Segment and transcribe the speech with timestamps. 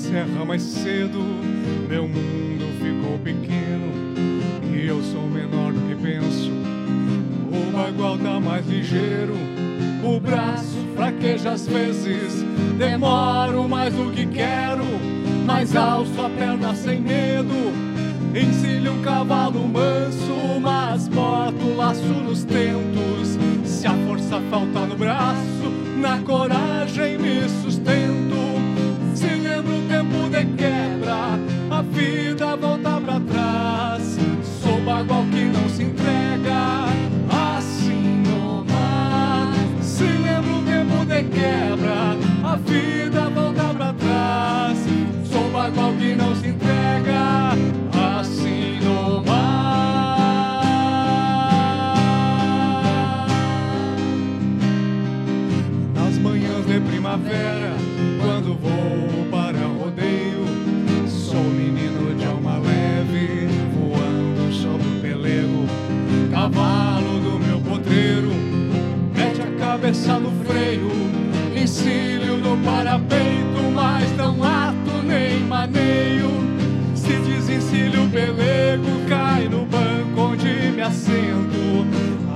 [0.00, 1.18] encerra mais cedo.
[1.88, 3.92] Meu mundo ficou pequeno
[4.74, 6.50] e eu sou menor do que penso.
[7.52, 9.34] O bagual tá mais ligeiro,
[10.02, 12.42] o braço fraqueja às vezes.
[12.78, 14.84] Demoro mais do que quero,
[15.44, 17.54] mas alço a perna sem medo.
[18.34, 23.36] Encilho um cavalo manso, mas boto laço nos tentos.
[23.64, 27.79] Se a força falta no braço, na coragem me sustento.
[31.90, 34.16] Vida volta pra trás.
[34.62, 36.86] Sou bagual que não se entrega,
[37.28, 39.52] assim no mar.
[39.82, 44.78] Se lembro o tempo de quebra, a vida volta pra trás.
[45.30, 47.52] Sou bagual que não se entrega,
[48.10, 50.60] assim no mar.
[55.94, 57.59] Nas manhãs de primavera,
[69.80, 70.90] cabeça no freio,
[71.56, 76.28] encilho no parapeito, mas não ato nem maneio.
[76.94, 81.86] Se desencilho o pelego, cai no banco onde me assento.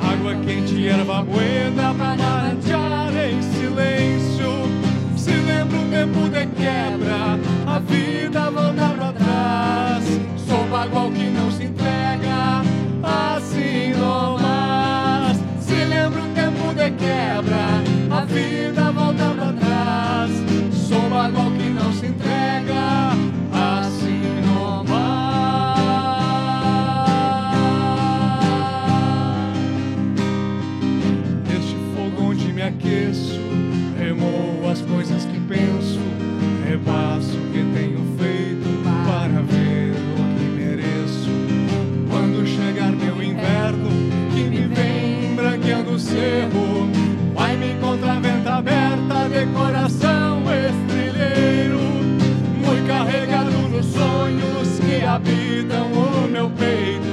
[0.00, 4.66] Água quente, erva buena pra marantear em silêncio.
[5.14, 10.04] Se lembra o tempo de quebra, a vida volta pra trás.
[10.48, 12.62] Sou bagual que não se entrega,
[13.02, 14.33] assim no
[17.04, 20.30] quebra, a vida volta pra trás.
[20.72, 23.12] Sou bagual que não se entrega,
[23.52, 25.04] assim no mais.
[31.48, 33.40] Neste fogo onde me aqueço,
[33.98, 36.00] remoo as coisas que penso,
[36.68, 38.68] repasso o que tenho feito
[39.06, 41.30] para ver o que mereço.
[42.10, 43.90] Quando chegar meu inverno,
[44.34, 46.93] que me vem branqueando o cerro,
[49.46, 57.04] coração estrelheiro, muito carregado nos sonhos que habitam o meu peito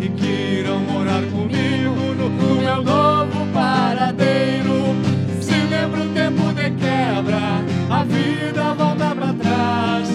[0.00, 4.94] e que irão morar comigo no, no meu novo paradeiro.
[5.40, 10.08] Se lembra o tempo de quebra, a vida volta pra trás.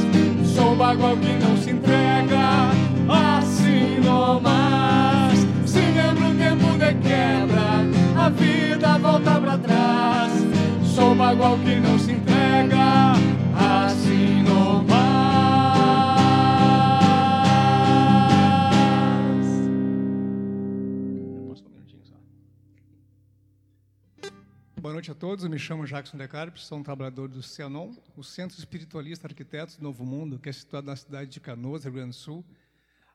[0.56, 2.70] Sou bagual que não se entrega,
[3.10, 5.40] assim no mais.
[5.66, 10.59] Se lembra o tempo de quebra, a vida volta pra trás.
[10.96, 13.14] Sou bagual que não se entrega,
[13.56, 15.00] assim no mais.
[21.48, 22.16] Posso um minutinho só?
[24.82, 27.96] Boa noite a todos, eu me chamo Jackson De Carpes, sou um trabalhador do CENON,
[28.18, 31.94] o Centro Espiritualista Arquitetos do Novo Mundo, que é situado na cidade de Canoas, Rio
[31.94, 32.44] Grande do Sul.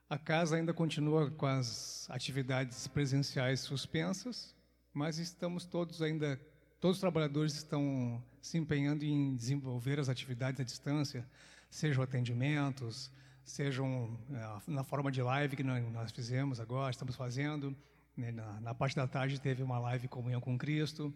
[0.09, 4.55] A casa ainda continua com as atividades presenciais suspensas,
[4.93, 6.39] mas estamos todos ainda,
[6.85, 11.27] todos os trabalhadores estão se empenhando em desenvolver as atividades à distância,
[11.67, 13.11] sejam atendimentos,
[13.43, 17.75] sejam eh, na forma de live que nós fizemos agora, estamos fazendo.
[18.15, 18.31] né,
[18.61, 21.11] Na, parte da tarde teve uma live Comunhão com Cristo.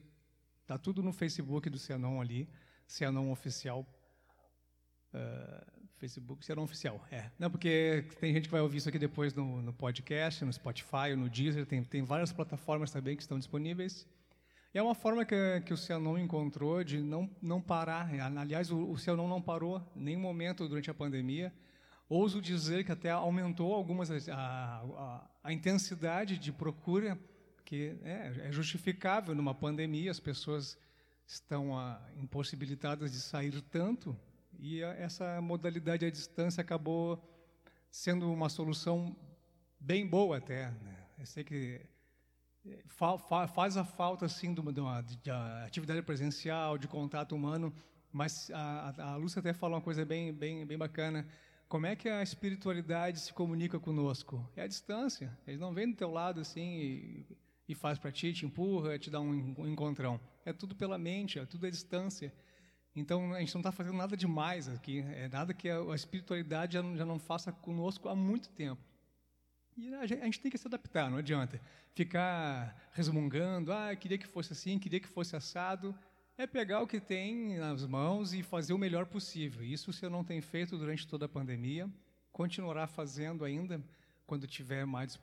[0.65, 2.49] Tá tudo no Facebook do Cianon ali,
[2.87, 3.85] Cianon Oficial.
[5.13, 7.29] Ah, Facebook, Cianon Oficial, é.
[7.37, 11.15] Não, porque tem gente que vai ouvir isso aqui depois no, no podcast, no Spotify,
[11.15, 14.07] no Deezer, tem, tem várias plataformas também que estão disponíveis.
[14.71, 18.07] É uma forma que, que o Cianon encontrou de não, não parar.
[18.37, 21.51] Aliás, o, o Cianon não parou em nenhum momento durante a pandemia.
[22.07, 27.17] Ouso dizer que até aumentou algumas a, a, a intensidade de procura,
[27.65, 30.77] que é, é justificável numa pandemia, as pessoas
[31.25, 34.15] estão ah, impossibilitadas de sair tanto,
[34.59, 37.23] e a, essa modalidade à distância acabou
[37.91, 39.15] sendo uma solução
[39.79, 40.69] bem boa até.
[40.69, 40.97] Né?
[41.17, 41.81] Eu sei que
[42.87, 45.31] fa, fa, faz a falta assim de, uma, de, uma, de
[45.65, 47.73] atividade presencial, de contato humano,
[48.11, 51.27] mas a, a, Lúcia até falou uma coisa bem, bem, bem bacana.
[51.67, 54.49] Como é que a espiritualidade se comunica conosco?
[54.55, 55.37] É a distância.
[55.45, 57.37] Eles não vêm do teu lado assim e,
[57.67, 60.19] e faz para ti, te empurra, te dá um, um encontrão.
[60.43, 62.33] É tudo pela mente, é tudo à distância.
[62.95, 64.99] Então a gente não está fazendo nada demais aqui.
[65.01, 68.88] É nada que a, a espiritualidade já já não faça conosco há muito tempo.
[69.81, 71.61] E a gente, tem que se adaptar, não adianta
[71.93, 75.97] ficar resmungando, ah, queria que fosse assim, queria que fosse assado.
[76.37, 79.63] É pegar o que tem nas mãos e fazer o melhor possível.
[79.63, 81.89] Isso você não tem feito durante toda a pandemia,
[82.29, 83.81] continuará fazendo ainda
[84.27, 85.17] quando tiver mais,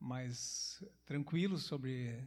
[0.00, 2.26] mais tranquilo sobre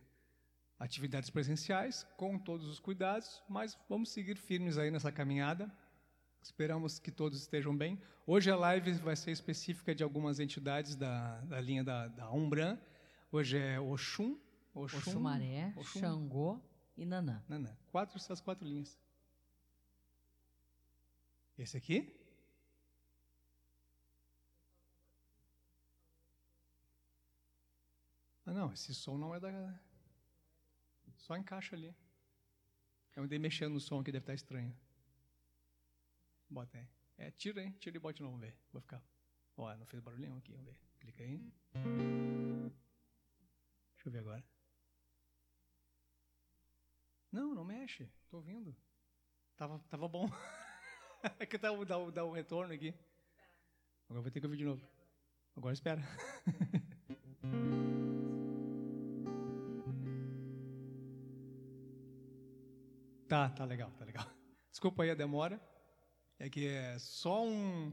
[0.77, 5.71] atividades presenciais, com todos os cuidados, mas vamos seguir firmes aí nessa caminhada.
[6.41, 8.01] Esperamos que todos estejam bem.
[8.25, 12.79] Hoje a live vai ser específica de algumas entidades da, da linha da, da Umbran.
[13.31, 14.39] Hoje é Oxum,
[14.73, 16.61] Oxum Oxumaré, Oxum, Xangô
[16.95, 17.43] e Nanã.
[17.47, 17.75] Nanã.
[17.91, 18.97] Quatro, essas quatro linhas.
[21.57, 22.13] Esse aqui?
[28.45, 29.77] Ah, não, esse som não é da.
[31.17, 31.93] Só encaixa ali.
[33.13, 34.73] Eu andei mexendo no som que deve estar estranho.
[36.49, 36.87] Bota aí.
[37.17, 38.55] É, tira aí, tira e bote não, vamos ver.
[38.71, 39.03] Vou ficar.
[39.57, 40.79] Ó, não fez barulhinho aqui, vamos ver.
[40.99, 41.37] Clica aí.
[43.95, 44.43] Deixa eu ver agora.
[47.31, 48.09] Não, não mexe.
[48.29, 48.75] Tô ouvindo.
[49.55, 50.29] Tava, tava bom.
[51.39, 52.93] é que tá, dá, dá o retorno aqui.
[54.05, 54.87] Agora vou ter que ouvir de novo.
[55.55, 56.01] Agora espera.
[63.27, 64.25] tá, tá legal, tá legal.
[64.69, 65.59] Desculpa aí a demora.
[66.39, 67.91] É que é só um,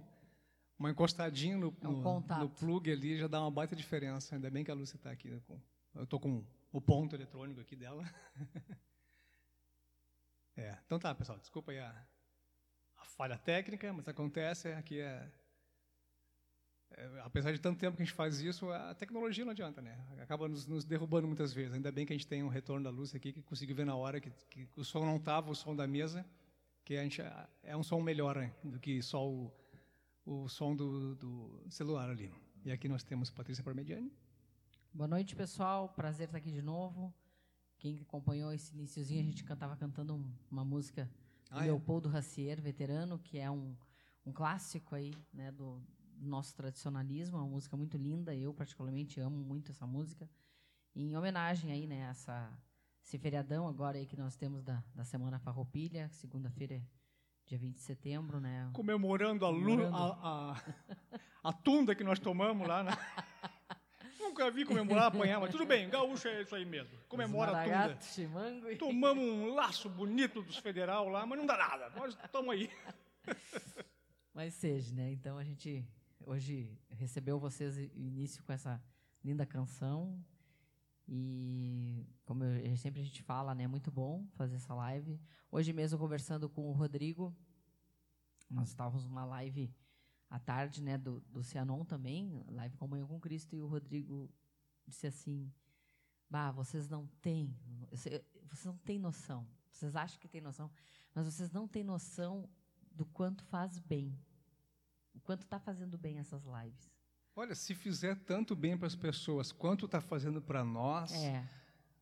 [0.79, 4.35] uma encostadinha no, é um no, no, plug ali já dá uma baita diferença.
[4.35, 5.31] Ainda bem que a Lúcia está aqui.
[5.31, 5.41] Né,
[5.95, 8.05] eu estou com o ponto eletrônico aqui dela.
[10.57, 11.39] é, então tá, pessoal.
[11.39, 12.07] Desculpa aí a,
[12.99, 14.69] a falha técnica, mas acontece.
[14.73, 15.31] Aqui é,
[16.91, 19.99] é, apesar de tanto tempo que a gente faz isso, a tecnologia não adianta, né?
[20.21, 21.73] Acaba nos, nos, derrubando muitas vezes.
[21.73, 23.97] Ainda bem que a gente tem um retorno da luz aqui, que conseguiu ver na
[23.97, 26.27] hora que, que o som não estava, o som da mesa
[26.85, 27.23] que a gente
[27.63, 29.51] é um som melhor né, do que só o,
[30.25, 32.31] o som do, do, celular ali.
[32.65, 34.13] E aqui nós temos Patrícia Parmediani.
[34.93, 35.89] Boa noite, pessoal.
[35.89, 37.13] Prazer estar aqui de novo.
[37.79, 41.11] Quem acompanhou esse iníciozinho, a gente estava cantando uma música
[41.51, 41.67] do ah, é?
[41.67, 43.75] Leopoldo Racier, veterano, que é um,
[44.25, 45.83] um clássico aí, né, do,
[46.17, 48.35] do nosso tradicionalismo, é uma música muito linda.
[48.35, 50.29] Eu particularmente amo muito essa música.
[50.95, 52.53] em homenagem aí, né, essa
[53.05, 56.83] esse feriadão agora aí que nós temos da, da Semana Farroupilha, segunda-feira,
[57.45, 58.71] dia 20 de setembro, né?
[58.73, 59.95] Comemorando a, Comemorando.
[59.95, 60.53] a,
[61.43, 62.93] a, a tunda que nós tomamos lá, né?
[64.19, 66.99] Nunca vi comemorar, apanhar, mas tudo bem, gaúcho é isso aí mesmo.
[67.07, 68.01] Comemora a tunda.
[68.01, 68.77] Chimango e...
[68.77, 72.71] Tomamos um laço bonito dos federal lá, mas não dá nada, nós estamos aí.
[74.35, 75.13] Mas seja, né?
[75.13, 75.87] Então a gente
[76.27, 78.83] hoje recebeu vocês início com essa
[79.23, 80.21] linda canção,
[81.07, 85.21] e como eu, sempre a gente fala, né, é muito bom fazer essa live.
[85.51, 87.35] Hoje mesmo conversando com o Rodrigo,
[88.49, 89.75] nós estávamos numa live
[90.31, 94.31] à tarde, né, do, do Cianon também, live Comunhão com Cristo, e o Rodrigo
[94.87, 95.53] disse assim:
[96.29, 97.55] "Bah, vocês não têm,
[97.91, 99.47] vocês não têm noção.
[99.71, 100.71] Vocês acham que têm noção,
[101.15, 102.49] mas vocês não têm noção
[102.93, 104.17] do quanto faz bem,
[105.13, 106.94] o quanto está fazendo bem essas lives."
[107.37, 111.13] Olha, se fizer tanto bem para as pessoas quanto está fazendo para nós.
[111.13, 111.45] É.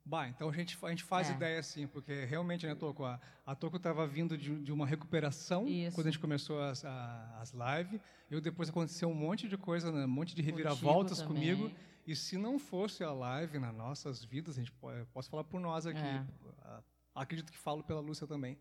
[0.04, 1.32] Bah, então a gente, a gente faz é.
[1.32, 3.04] ideia assim, porque realmente, né, Toco?
[3.04, 5.94] A, a Toco estava vindo de, de, uma recuperação Isso.
[5.94, 8.00] quando a gente começou as, a, as lives.
[8.30, 11.70] Eu depois aconteceu um monte de coisa, né, um monte de reviravoltas comigo.
[12.06, 15.60] E se não fosse a live nas nossas vidas, a gente pode, posso falar por
[15.60, 16.24] nós aqui, é.
[17.14, 18.58] acredito que falo pela Lúcia também.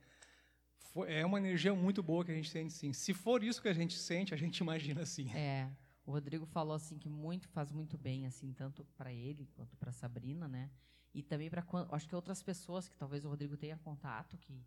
[0.78, 2.94] Foi, é uma energia muito boa que a gente sente, sim.
[2.94, 5.32] Se for isso que a gente sente, a gente imagina assim.
[5.34, 5.68] É.
[6.12, 9.94] O Rodrigo falou assim que muito faz muito bem assim tanto para ele quanto para
[9.94, 10.70] Sabrina, né?
[11.14, 14.62] E também para acho que outras pessoas que talvez o Rodrigo tenha contato que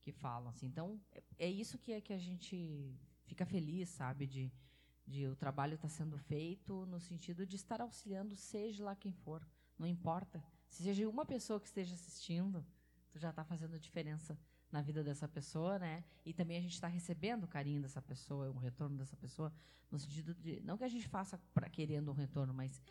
[0.00, 0.66] que falam assim.
[0.66, 4.52] Então é, é isso que é que a gente fica feliz, sabe, de
[5.04, 9.12] de o trabalho estar tá sendo feito no sentido de estar auxiliando seja lá quem
[9.12, 9.44] for,
[9.76, 10.40] não importa.
[10.68, 12.64] Se seja uma pessoa que esteja assistindo,
[13.10, 14.38] tu já está fazendo diferença
[14.76, 16.04] na vida dessa pessoa, né?
[16.22, 19.50] E também a gente está recebendo o carinho dessa pessoa, o retorno dessa pessoa,
[19.90, 22.82] no sentido de não que a gente faça para querendo um retorno, mas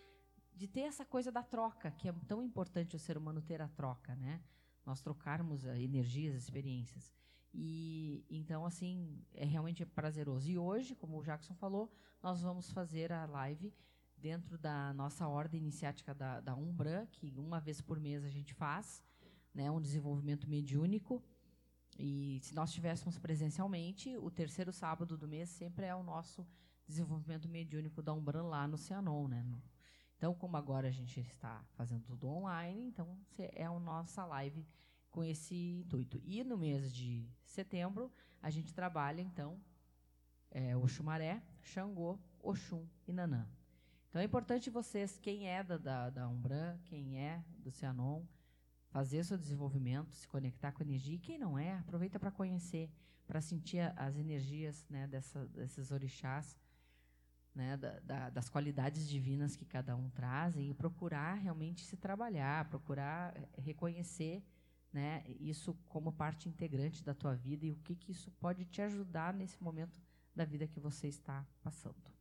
[0.55, 3.67] de ter essa coisa da troca, que é tão importante o ser humano ter a
[3.67, 4.41] troca, né?
[4.83, 7.13] Nós trocarmos energias, experiências.
[7.53, 10.49] E então assim, é realmente prazeroso.
[10.49, 13.71] E hoje, como o Jackson falou, nós vamos fazer a live
[14.17, 18.55] dentro da nossa ordem iniciática da, da Umbra, que uma vez por mês a gente
[18.55, 19.03] faz,
[19.53, 21.23] né, um desenvolvimento mediúnico
[21.97, 26.45] e se nós estivéssemos presencialmente, o terceiro sábado do mês sempre é o nosso
[26.85, 29.45] desenvolvimento mediúnico da Umbran lá no Cianon, né?
[30.17, 34.65] Então, como agora a gente está fazendo tudo online, então é a nossa live
[35.09, 36.21] com esse intuito.
[36.23, 38.11] E no mês de setembro,
[38.41, 39.59] a gente trabalha, então,
[40.51, 43.47] é, Oxumaré, Xangô, Oxum e Nanã.
[44.09, 48.23] Então, é importante vocês, quem é da, da, da Umbran, quem é do Cianon,
[48.95, 51.15] fazer seu desenvolvimento, se conectar com a energia.
[51.15, 52.89] E quem não é, aproveita para conhecer,
[53.27, 56.57] para sentir as energias né, dessa, desses orixás,
[57.53, 62.69] né, da, da, das qualidades divinas que cada um traz e procurar realmente se trabalhar,
[62.69, 64.41] procurar reconhecer
[64.93, 68.81] né, isso como parte integrante da tua vida e o que, que isso pode te
[68.81, 70.01] ajudar nesse momento
[70.33, 72.14] da vida que você está passando.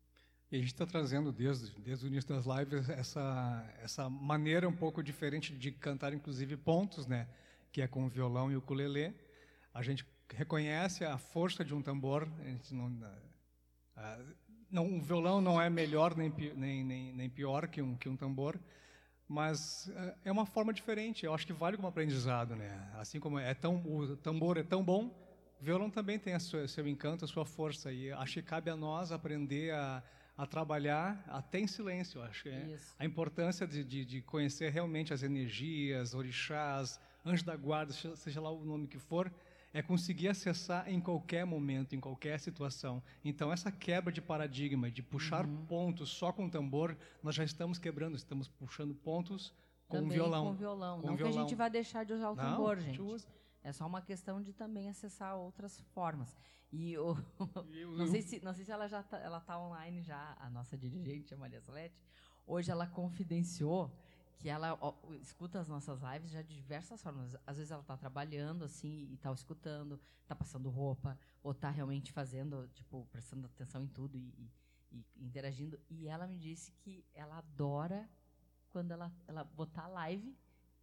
[0.55, 4.73] E a gente está trazendo desde, desde o início das lives essa, essa maneira um
[4.73, 7.27] pouco diferente de cantar, inclusive pontos, né?
[7.73, 9.13] Que é com o violão e o ukulele.
[9.75, 12.29] A gente reconhece a força de um tambor.
[12.39, 12.89] A gente não,
[14.71, 18.17] não, um violão não é melhor nem, nem, nem, nem pior que um, que um
[18.17, 18.57] tambor,
[19.27, 19.91] mas
[20.25, 21.27] é uma forma diferente.
[21.27, 22.93] Eu acho que vale como aprendizado, né?
[22.95, 25.07] Assim como é tão, o tambor é tão bom,
[25.61, 27.93] o violão também tem a sua, seu encanto, a sua força.
[27.93, 30.01] E acho que cabe a nós aprender a
[30.37, 35.15] a trabalhar até em silêncio, acho que é a importância de, de, de, conhecer realmente
[35.15, 39.33] as energias, orixás, anjos da guarda, seja lá o nome que for,
[39.73, 43.03] é conseguir acessar em qualquer momento, em qualquer situação.
[43.25, 45.67] Então, essa quebra de paradigma, de puxar uhum.
[45.67, 49.53] pontos só com tambor, nós já estamos quebrando, estamos puxando pontos
[49.89, 50.47] com também violão.
[50.47, 51.01] com violão.
[51.01, 51.33] Com Não violão.
[51.33, 53.01] que a gente vai deixar de usar o tambor, Não, gente.
[53.65, 56.37] É só uma questão de também acessar outras formas.
[56.71, 57.17] E o,
[57.97, 60.77] não, sei se, não sei se ela já tá, ela tá online já, a nossa
[60.77, 61.99] dirigente, a Maria Solete.
[62.47, 63.91] Hoje ela confidenciou
[64.37, 67.35] que ela ó, escuta as nossas lives já de diversas formas.
[67.47, 72.13] Às vezes ela está trabalhando assim e está escutando, está passando roupa, ou está realmente
[72.13, 74.53] fazendo, tipo, prestando atenção em tudo e, e,
[75.17, 75.81] e, interagindo.
[75.89, 78.07] E ela me disse que ela adora
[78.69, 80.37] quando ela, ela botar live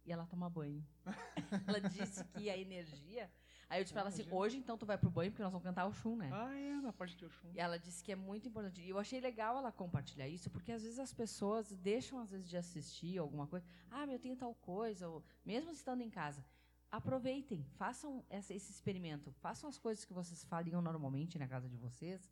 [0.04, 0.84] e ela toma banho.
[1.66, 3.30] ela disse que a energia
[3.72, 5.64] Aí eu disse pra ela assim, hoje então tu vai pro banho, porque nós vamos
[5.64, 6.28] cantar o Xum, né?
[6.30, 7.48] Ah, é, na parte de Oxum.
[7.54, 8.82] E ela disse que é muito importante.
[8.82, 12.46] E eu achei legal ela compartilhar isso, porque às vezes as pessoas deixam, às vezes,
[12.46, 13.64] de assistir alguma coisa.
[13.90, 16.44] Ah, mas eu tenho tal coisa, ou, mesmo estando em casa.
[16.90, 19.32] Aproveitem, façam esse experimento.
[19.40, 22.30] Façam as coisas que vocês fariam normalmente na casa de vocês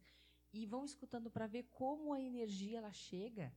[0.53, 3.51] e vão escutando para ver como a energia ela chega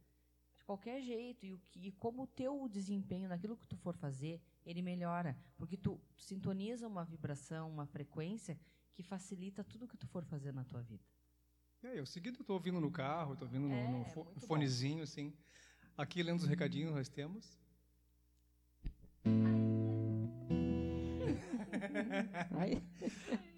[0.63, 3.96] de qualquer jeito e, o que, e como o teu desempenho naquilo que tu for
[3.98, 8.58] fazer ele melhora, porque tu sintoniza uma vibração, uma frequência
[8.96, 11.03] que facilita tudo que tu for fazer na tua vida.
[11.84, 15.03] É, eu seguido estou ouvindo no carro, estou ouvindo é, no, no fo fonezinho, bom.
[15.03, 15.34] assim.
[15.98, 17.60] Aqui lendo os recadinhos nós temos.
[22.58, 22.82] ai,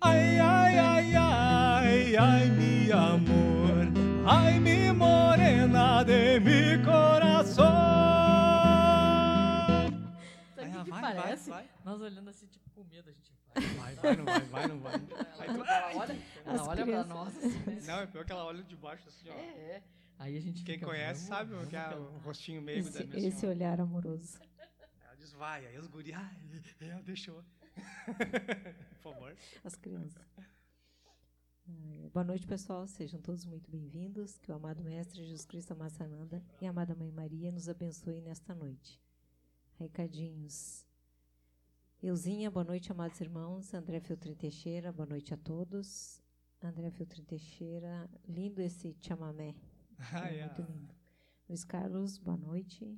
[0.01, 3.64] ai, ai, ai, ai, mi amor,
[4.25, 8.05] ai, mi morena de mi coração
[11.13, 11.49] parece.
[11.49, 11.75] Vai, vai.
[11.83, 13.95] Nós olhando assim, tipo, com medo, a gente vai.
[13.95, 14.93] Vai, vai, não vai, vai, não vai.
[14.95, 17.37] Ela, ela olha, ela olha pra nós.
[17.37, 17.81] Assim, né?
[17.85, 19.33] Não, é pior que ela olha de baixo, assim, ó.
[19.33, 19.83] É, é.
[20.17, 23.17] Aí a gente Quem fica, conhece sabe o que é o rostinho meio esse, da
[23.17, 24.39] minha Esse olhar amoroso.
[25.03, 26.37] Ela diz, vai, aí os guri, ai,
[26.81, 27.43] ela deixou.
[29.03, 29.35] Por favor.
[29.63, 30.21] As crianças.
[31.67, 32.87] Boa noite, pessoal.
[32.87, 34.37] Sejam todos muito bem-vindos.
[34.37, 38.53] Que o amado Mestre Jesus Cristo Amassananda e a amada Mãe Maria nos abençoe nesta
[38.53, 39.01] noite.
[39.79, 40.85] Recadinhos.
[42.03, 43.73] Euzinha, boa noite, amados irmãos.
[43.73, 46.21] André Filtrin Teixeira, boa noite a todos.
[46.61, 49.55] André Filtrin Teixeira, lindo esse chamamé.
[50.13, 50.93] Ah, é muito lindo.
[51.49, 52.95] Luiz Carlos, boa noite.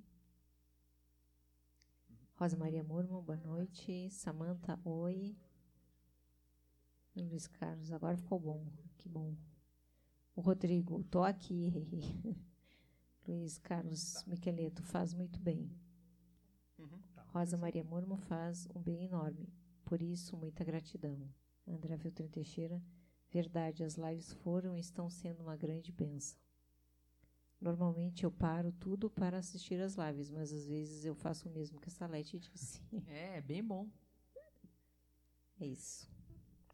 [2.36, 4.10] Rosa Maria Murman, boa noite.
[4.12, 5.38] Samanta, oi.
[7.24, 8.66] Luiz Carlos, agora ficou bom.
[8.98, 9.36] Que bom.
[10.36, 11.72] O Rodrigo, tô aqui.
[13.28, 15.70] Luiz Carlos Miqueleto, faz muito bem.
[16.78, 17.02] Uhum.
[17.34, 19.52] Rosa Maria Murmo faz um bem enorme.
[19.84, 21.30] Por isso, muita gratidão.
[21.68, 22.82] André Filtrin Teixeira,
[23.30, 26.40] verdade, as lives foram e estão sendo uma grande bênção.
[27.60, 31.80] Normalmente eu paro tudo para assistir as lives, mas às vezes eu faço o mesmo
[31.80, 32.82] que a Salete disse.
[33.08, 33.90] É, bem bom.
[35.60, 36.08] É isso.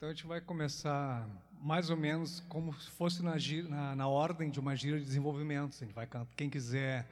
[0.04, 1.26] Então a gente vai começar
[1.62, 3.36] mais ou menos como se fosse na,
[3.70, 5.78] na, na ordem de uma gira de desenvolvimento.
[5.78, 6.06] A gente vai,
[6.36, 7.08] quem quiser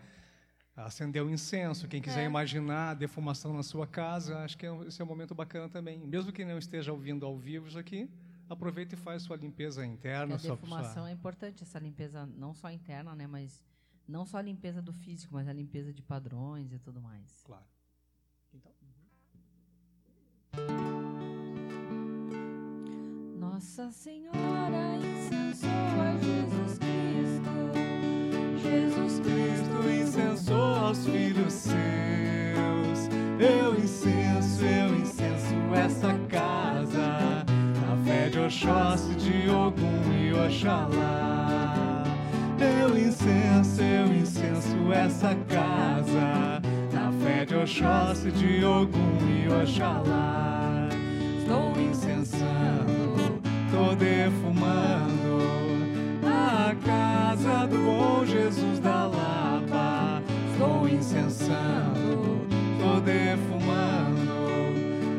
[0.76, 1.88] acender o incenso.
[1.88, 2.26] Quem quiser é.
[2.26, 6.00] imaginar a defumação na sua casa, acho que é esse é um momento bacana também.
[6.00, 8.10] Mesmo que não esteja ouvindo ao vivo isso aqui,
[8.50, 10.36] aproveita e faz sua limpeza interna.
[10.36, 11.10] a defumação sua...
[11.10, 13.64] é importante, essa limpeza não só interna, né, mas
[14.06, 17.42] não só a limpeza do físico, mas a limpeza de padrões e tudo mais.
[17.46, 17.64] Claro.
[23.62, 27.51] Nossa Senhora incensou a Jesus Cristo.
[28.60, 33.08] Jesus Cristo incensou aos filhos seus.
[33.39, 37.46] Eu incenso, eu incenso essa casa,
[37.86, 42.03] na fé de Oxóssi, de Ogum e Oxalá.
[42.58, 46.60] Eu incenso, eu incenso essa casa,
[46.91, 50.89] na fé de Oxóssi, de Ogum e Oxalá.
[51.38, 53.00] Estou incensando,
[53.82, 55.40] vou defumando
[56.24, 60.22] a casa do bom Jesus da Lapa.
[60.52, 62.46] Estou incensando,
[62.78, 64.32] estou defumando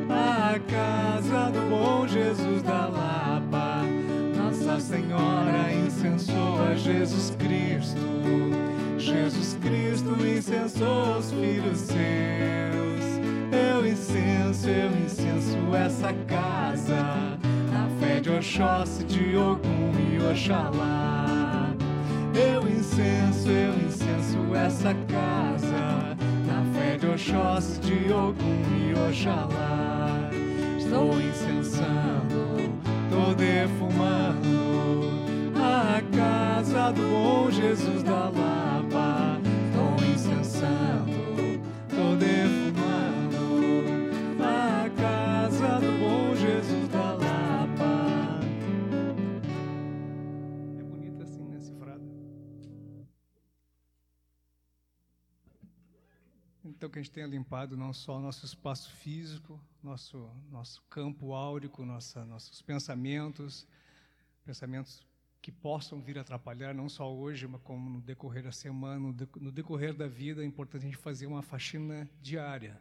[0.08, 3.82] a casa do bom Jesus da Lapa.
[4.36, 8.00] Nossa Senhora incensou a Jesus Cristo.
[8.96, 11.98] Jesus Cristo incensou os filhos seus.
[13.50, 17.31] Eu incenso, eu incenso essa casa.
[18.42, 21.72] Oxóssi, de Ogum e Oxalá.
[22.34, 26.16] Eu incenso, eu incenso essa casa.
[26.44, 30.28] Na fé de Oxóssi, de Ogum e Oxalá.
[30.76, 32.58] Estou incensando,
[33.04, 35.12] estou defumando
[35.54, 38.71] a casa do bom Jesus da Lapa.
[56.82, 61.32] Então que a gente tenha limpado não só o nosso espaço físico, nosso nosso campo
[61.32, 63.68] áurico, nossa, nossos pensamentos,
[64.44, 65.06] pensamentos
[65.40, 69.94] que possam vir atrapalhar, não só hoje, mas como no decorrer da semana, no decorrer
[69.94, 72.76] da vida, é importante a gente fazer uma faxina diária.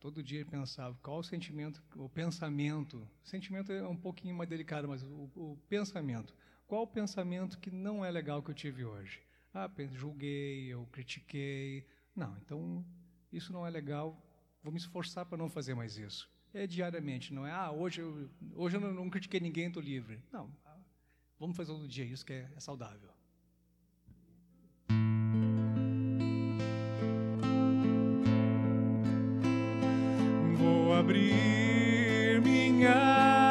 [0.00, 3.08] Todo dia pensar qual o sentimento, o pensamento.
[3.22, 6.34] Sentimento é um pouquinho mais delicado, mas o, o pensamento.
[6.66, 9.22] Qual o pensamento que não é legal que eu tive hoje?
[9.54, 11.86] Ah, julguei, eu critiquei.
[12.12, 12.84] Não, então
[13.32, 14.20] isso não é legal.
[14.62, 16.30] Vou me esforçar para não fazer mais isso.
[16.52, 17.52] É diariamente, não é?
[17.52, 20.22] Ah, hoje eu, hoje eu não, critiquei ninguém, estou livre.
[20.32, 20.50] Não,
[21.38, 23.10] Vamos fazer todo dia isso que é, é saudável.
[30.56, 33.45] Vou abrir minha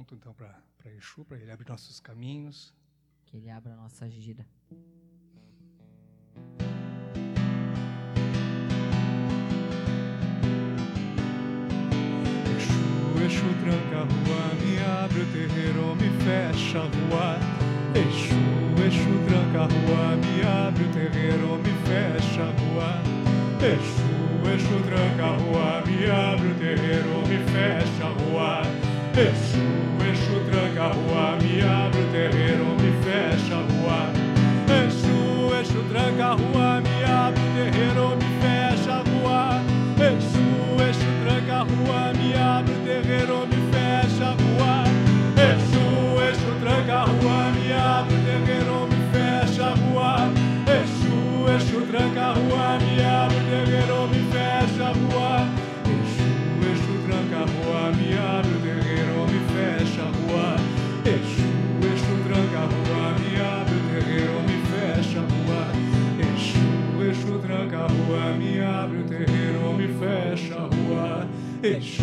[0.00, 0.58] ponto então para
[0.96, 2.72] Exu, para ele abrir nossos caminhos.
[3.26, 4.46] Que ele abra a nossa gira.
[12.56, 17.36] Exu, Exu tranca a rua, me abre o terreiro, me fecha a rua.
[17.94, 18.40] Exu,
[18.86, 23.02] Exu tranca a rua, me abre o terreiro, me fecha a rua.
[23.62, 24.08] Exu,
[24.54, 28.89] Exu tranca a rua, me abre o terreiro, me fecha a rua.
[29.16, 29.58] Exu,
[30.08, 34.12] Exu tranca a rua, me abre o terreiro, me fecha a rua.
[34.86, 39.60] Exu, Exu tranca a rua, me abre o terreiro, me fecha a rua.
[41.30, 43.56] Tranca a rua, me abre o terreiro, me
[49.12, 50.30] fecha a rua.
[51.72, 55.29] O tranca a rua, me abre o terreiro, me fecha a rua.
[67.80, 71.28] A rua, me abre o terreiro, me fecha a rua.
[71.62, 72.02] Exu,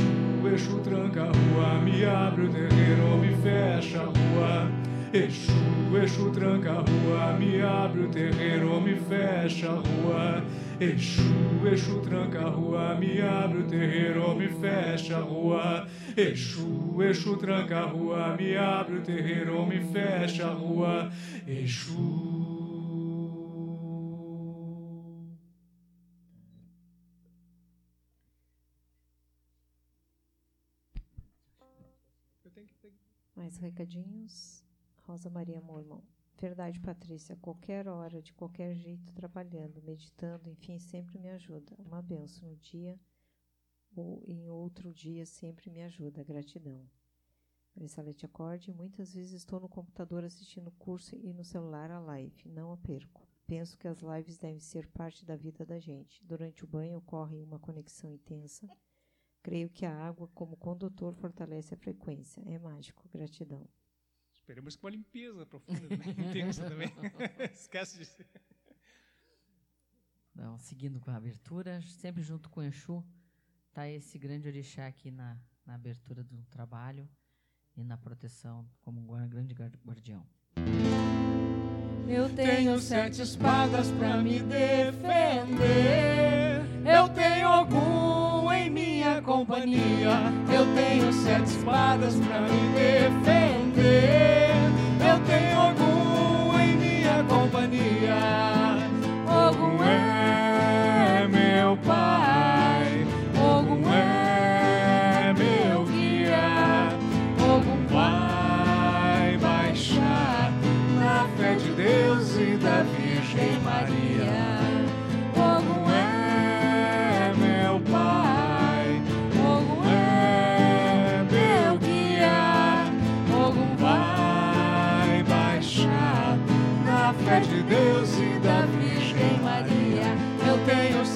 [0.54, 4.72] Exu tranca a rua, me abre o terreiro, me fecha a rua.
[5.13, 5.54] Exu,
[6.02, 10.44] Exu tranca a rua, me abre o terreiro, me fecha a rua.
[10.80, 15.88] Exu, Exu tranca a rua, me abre o terreiro, me fecha a rua.
[16.16, 21.12] Exu, Exu tranca a rua, me abre o terreiro, me fecha a rua.
[21.48, 22.57] Exu.
[33.38, 34.65] Mais recadinhos?
[35.04, 36.02] Rosa Maria Mormon.
[36.41, 37.36] Verdade, Patrícia.
[37.36, 41.76] Qualquer hora, de qualquer jeito, trabalhando, meditando, enfim, sempre me ajuda.
[41.78, 43.00] Uma benção no dia
[43.95, 46.23] ou em outro dia sempre me ajuda.
[46.23, 46.89] Gratidão.
[47.76, 48.73] Marisalete Acorde.
[48.73, 52.50] Muitas vezes estou no computador assistindo o curso e no celular a live.
[52.50, 53.21] Não a perco.
[53.45, 56.26] Penso que as lives devem ser parte da vida da gente.
[56.26, 58.67] Durante o banho ocorre uma conexão intensa.
[59.47, 62.43] Creio que a água, como condutor, fortalece a frequência.
[62.47, 63.07] É mágico.
[63.07, 63.65] Gratidão.
[64.33, 66.03] Esperamos que uma limpeza profunda, né?
[66.19, 66.89] intensa também.
[67.55, 68.25] Esquece de
[70.36, 73.01] Não, seguindo com a abertura, sempre junto com o Exu,
[73.69, 77.07] está esse grande orixá aqui na, na abertura do trabalho
[77.73, 80.27] e na proteção como um grande guardião.
[82.05, 85.67] Eu tenho sete espadas para me defender.
[86.86, 88.96] Eu tenho algum em minha
[89.28, 90.32] companhia.
[90.50, 94.46] Eu tenho sete espadas para me defender.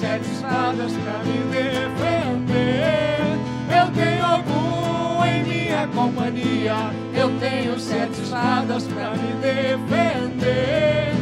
[0.02, 3.20] Sete espadas para me defender.
[3.70, 6.90] Eu tenho algum em minha companhia.
[7.14, 11.21] Eu tenho sete espadas para me defender.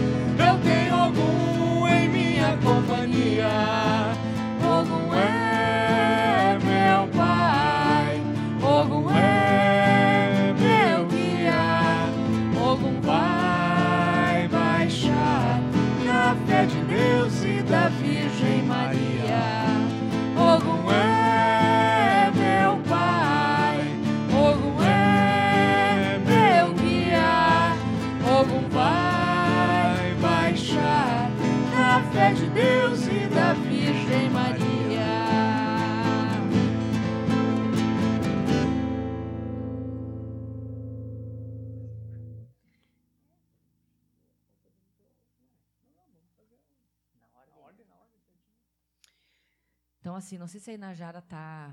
[50.10, 51.72] Então, assim, não sei se a Inajara tá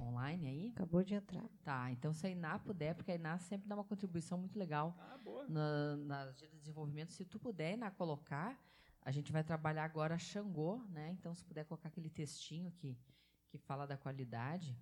[0.00, 0.68] online aí.
[0.74, 1.46] Acabou de entrar.
[1.62, 4.96] Tá, então se a Iná puder, porque a Iná sempre dá uma contribuição muito legal
[4.98, 5.46] Ah, boa.
[5.46, 7.12] na, nas de desenvolvimento.
[7.12, 8.58] Se tu puder, Iná, colocar,
[9.02, 11.10] a gente vai trabalhar agora Xangô, né?
[11.10, 12.96] Então, se puder colocar aquele textinho que,
[13.48, 14.74] que fala da qualidade.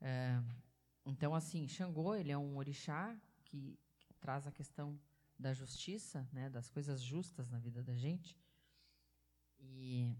[0.00, 0.40] É,
[1.04, 4.98] então, assim, Xangô, ele é um orixá que, que traz a questão
[5.38, 6.48] da justiça, né?
[6.48, 8.40] Das coisas justas na vida da gente.
[9.60, 10.16] E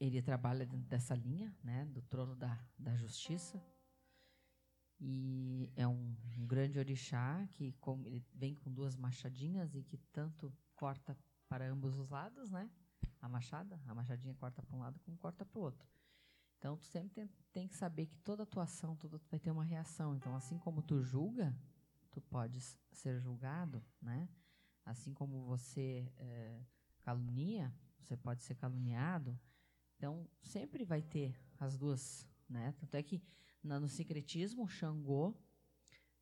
[0.00, 3.62] ele trabalha dentro dessa linha, né, do trono da, da justiça.
[4.98, 9.96] E é um, um grande orixá que como ele vem com duas machadinhas e que
[10.12, 11.16] tanto corta
[11.48, 12.70] para ambos os lados, né?
[13.20, 15.86] A machada, a machadinha corta para um lado como corta para o outro.
[16.58, 18.96] Então tu sempre tem, tem que saber que toda tua ação,
[19.30, 20.14] vai ter uma reação.
[20.14, 21.54] Então assim como tu julga,
[22.10, 24.28] tu podes ser julgado, né?
[24.84, 26.62] Assim como você eh,
[27.00, 29.38] calunia, você pode ser caluniado.
[30.00, 32.72] Então, sempre vai ter as duas, né?
[32.80, 33.22] Tanto é que
[33.62, 35.34] na- no secretismo, o Xangô,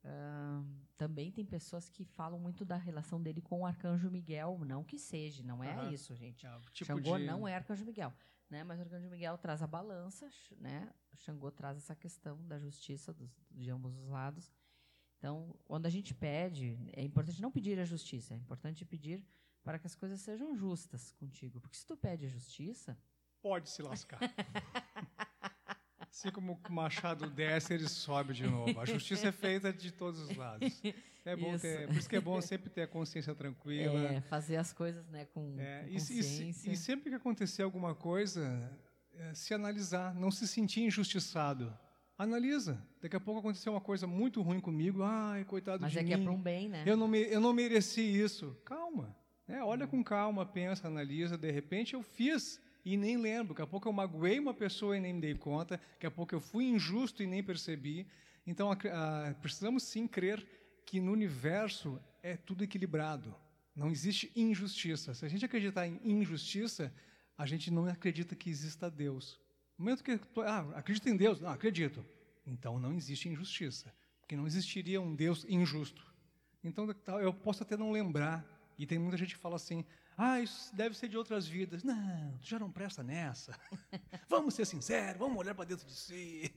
[0.02, 0.64] ah,
[0.96, 4.58] também tem pessoas que falam muito da relação dele com o Arcanjo Miguel.
[4.66, 6.44] Não que seja, não é isso, gente.
[6.44, 8.12] É, tipo Xangô de- não é Arcanjo Miguel,
[8.50, 8.64] né?
[8.64, 10.92] Mas o Arcanjo Miguel traz a balança, né?
[11.14, 14.52] Xangô traz essa questão da justiça dos, de ambos os lados.
[15.18, 19.24] Então, quando a gente pede, é importante não pedir a justiça, é importante pedir
[19.62, 21.60] para que as coisas sejam justas contigo.
[21.60, 22.98] Porque se tu pede a justiça,
[23.42, 24.18] Pode se lascar.
[26.10, 28.80] Assim como o machado desce, ele sobe de novo.
[28.80, 30.80] A justiça é feita de todos os lados.
[31.24, 31.62] É bom Isso.
[31.62, 34.00] ter, por isso que é bom sempre ter a consciência tranquila.
[34.08, 36.70] é, fazer as coisas né, com, É, com e, se- e consciência.
[36.72, 38.70] e sempre que acontecer alguma coisa,
[39.14, 41.76] é, se analisar, não se sentir injustiçado.
[42.16, 42.82] Analisa.
[43.00, 45.02] Daqui a pouco aconteceu uma coisa muito ruim comigo.
[45.04, 46.08] Ai, coitado Mas de é mim.
[46.08, 46.82] que é para um bem, né?
[46.86, 48.56] Eu não, me, eu não mereci isso.
[48.64, 49.14] Calma.
[49.46, 49.62] né?
[49.62, 51.36] Olha com calma, pensa, analisa.
[51.38, 53.54] De repente eu fiz e nem lembro.
[53.54, 55.80] Daqui a pouco eu magoei uma pessoa e nem me dei conta.
[55.92, 58.06] Daqui a pouco eu fui injusto e nem percebi.
[58.46, 60.46] Então ac- ah, precisamos sim crer
[60.86, 63.34] que no universo é tudo equilibrado.
[63.74, 65.14] Não existe injustiça.
[65.14, 66.92] Se a gente acreditar em injustiça,
[67.36, 69.38] a gente não acredita que exista Deus.
[69.76, 72.04] No momento que ah, acredito em Deus, não acredito.
[72.46, 76.04] Então não existe injustiça, porque não existiria um Deus injusto.
[76.64, 76.88] Então
[77.20, 78.44] eu posso até não lembrar,
[78.78, 79.84] e tem muita gente que fala assim:
[80.20, 81.84] ah, isso deve ser de outras vidas.
[81.84, 83.56] Não, tu já não presta nessa.
[84.28, 86.52] vamos ser sinceros, vamos olhar para dentro de si.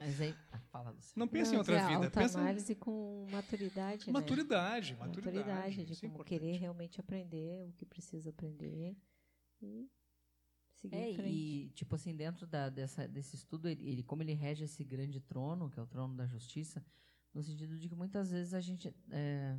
[0.00, 0.34] Mas aí,
[0.72, 1.12] fala, Luciano.
[1.16, 2.10] Não pense em outra é vida.
[2.10, 4.10] Pensa análise com maturidade.
[4.10, 4.98] Maturidade, né?
[4.98, 5.42] maturidade.
[5.44, 8.96] Maturidade, de é como querer realmente aprender o que precisa aprender
[9.60, 9.90] e
[10.76, 11.34] seguir é, em frente.
[11.34, 15.20] E, tipo assim, dentro da, dessa, desse estudo, ele, ele, como ele rege esse grande
[15.20, 16.82] trono, que é o trono da justiça,
[17.34, 18.88] no sentido de que muitas vezes a gente.
[19.10, 19.58] É,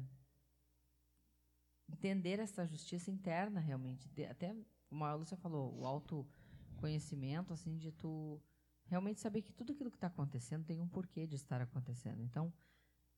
[1.93, 4.09] entender essa justiça interna realmente.
[4.09, 4.55] De, até,
[4.87, 8.41] como a Lúcia falou, o autoconhecimento, assim, de tu
[8.85, 12.21] realmente saber que tudo aquilo que está acontecendo tem um porquê de estar acontecendo.
[12.21, 12.51] Então,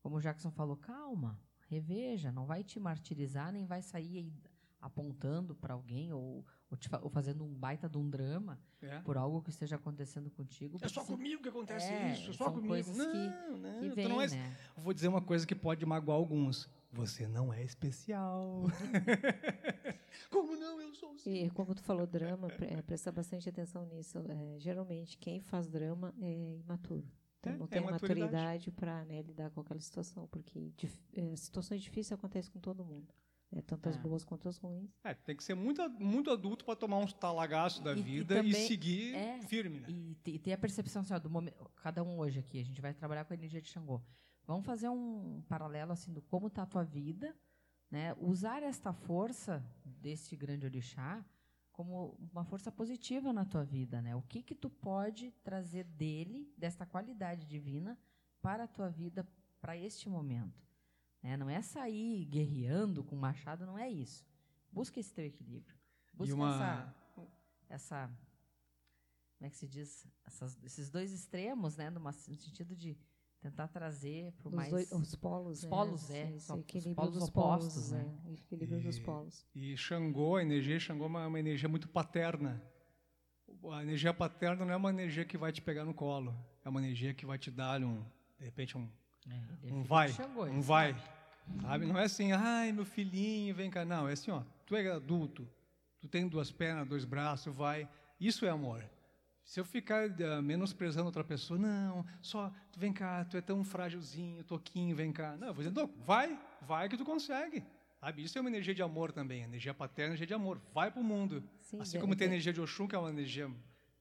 [0.01, 4.31] como o Jackson falou, calma, reveja, não vai te martirizar, nem vai sair
[4.85, 8.99] apontando para alguém ou, ou, te, ou, fazendo um baita de um drama é.
[8.99, 10.77] por algo que esteja acontecendo contigo.
[10.79, 12.93] É só comigo que acontece é, isso, é só comigo.
[12.93, 14.55] Não, que, não, que vem, não é, né?
[14.77, 16.69] Vou dizer uma coisa que pode magoar alguns.
[16.95, 18.63] Você não é especial.
[20.31, 20.79] como não?
[20.79, 21.13] Eu sou.
[21.25, 24.17] E como tu falou drama, é, presta bastante atenção nisso.
[24.19, 27.05] É, geralmente quem faz drama é imaturo.
[27.39, 30.71] Então é, não tem maturidade para né, lidar com aquela situação, porque
[31.13, 33.13] é, situações difíceis acontecem com todo mundo.
[33.51, 34.89] É, tanto as boas quanto as ruins.
[35.03, 38.38] É, tem que ser muito, muito adulto para tomar uns talagaços da e, vida e,
[38.38, 39.15] também, e seguir
[39.47, 39.79] firme.
[39.81, 39.88] Né?
[39.89, 41.69] E, e ter a percepção assim, ó, do momento.
[41.75, 44.01] Cada um hoje aqui, a gente vai trabalhar com a energia de Xangô.
[44.45, 47.36] Vamos fazer um paralelo assim do como está a tua vida,
[47.89, 48.13] né?
[48.19, 51.25] Usar esta força deste grande orixá
[51.71, 54.15] como uma força positiva na tua vida, né?
[54.15, 57.97] O que que tu pode trazer dele, desta qualidade divina,
[58.41, 59.27] para a tua vida,
[59.60, 60.65] para este momento?
[61.21, 61.36] Né?
[61.36, 64.23] Não é sair guerreando com machado, não é isso.
[64.71, 65.75] Busca esse teu equilíbrio.
[66.13, 66.49] Busca uma...
[66.49, 66.95] essa,
[67.67, 68.08] essa,
[69.38, 71.89] como é que se diz, Essas, esses dois extremos, né?
[71.89, 72.95] no sentido de
[73.45, 75.69] tentar trazer para mais dois, os polos, os né?
[75.69, 78.03] polos é, esse, equilíbrio polos dos opostos, polos, né?
[78.23, 78.34] né?
[78.34, 79.45] equilíbrio e, dos polos.
[79.53, 82.62] E Xangô, a energia Xangô é uma, uma energia muito paterna.
[83.71, 86.79] A energia paterna não é uma energia que vai te pegar no colo, é uma
[86.79, 88.03] energia que vai te dar um,
[88.38, 88.89] de repente um,
[89.27, 91.62] é, um vai, Xangô, um vai, sabe?
[91.62, 91.86] sabe?
[91.86, 95.47] Não é assim, ai meu filhinho, vem cá, não, é assim, ó, tu é adulto,
[95.99, 97.88] tu tem duas pernas, dois braços, vai,
[98.19, 98.84] isso é amor.
[99.45, 103.63] Se eu ficar uh, menosprezando outra pessoa, não, só, tu vem cá, tu é tão
[103.63, 105.38] frágilzinho, toquinho, vem cá.
[105.38, 107.63] Não, eu vou dizer, não, vai, vai que tu consegue.
[107.99, 108.23] Sabe?
[108.23, 110.60] Isso é uma energia de amor também, energia paterna, energia de amor.
[110.73, 111.47] Vai para o mundo.
[111.62, 113.49] Sim, assim como tem a energia de Oxum, que é uma energia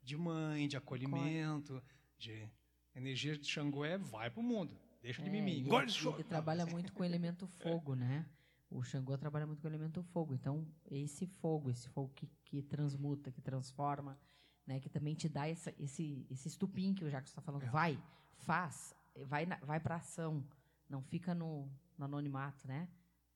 [0.03, 1.83] de mãe, de acolhimento,
[2.19, 2.49] de
[2.95, 4.75] energia de Xangué, vai para o mundo.
[5.03, 5.61] Deixa de é, mimimi.
[5.61, 8.25] Engole ele, ele trabalha muito com o elemento fogo, né?
[8.71, 10.33] O Xangô trabalha muito com o elemento fogo.
[10.35, 14.19] Então, esse fogo, esse fogo que, que transmuta, que transforma,
[14.67, 17.65] né, que também te dá essa, esse, esse estupim que o Jacques está falando.
[17.65, 17.71] É.
[17.71, 18.03] Vai,
[18.39, 18.95] faz,
[19.27, 20.45] vai, na, vai para ação.
[20.89, 22.89] Não fica no, no, anonimato, né?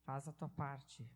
[0.04, 1.08] Faz a tua parte.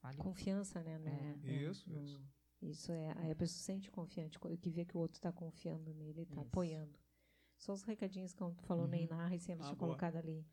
[0.00, 0.18] Fale.
[0.18, 0.98] Confiança, né?
[0.98, 1.68] No, é.
[1.68, 2.22] Isso, no, isso.
[2.62, 5.92] Isso é, aí a pessoa se sente confiante, que vê que o outro está confiando
[5.92, 6.98] nele, está apoiando.
[7.58, 8.90] Só os recadinhos que tu falou uhum.
[8.90, 10.46] nem narra e sempre ah, tinha colocado ali.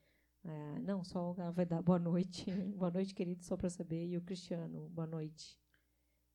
[0.44, 2.46] É, não, só vai dar boa noite.
[2.76, 4.08] boa noite, querido, só para saber.
[4.08, 5.61] E o Cristiano, boa noite.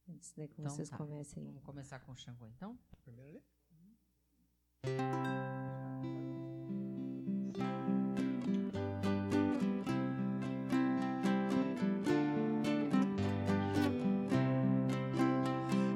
[0.08, 0.96] Antes de que então, vocês tá.
[0.96, 1.44] comecem.
[1.44, 2.78] Vamos começar com o Xangô, então?
[3.02, 3.42] Primeiro
[3.72, 3.98] ali.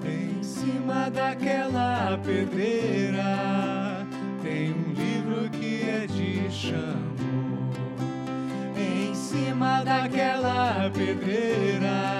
[0.05, 4.07] Em cima daquela pedreira
[4.43, 7.21] tem um livro que é de Xangô.
[8.77, 12.20] Em cima daquela pedreira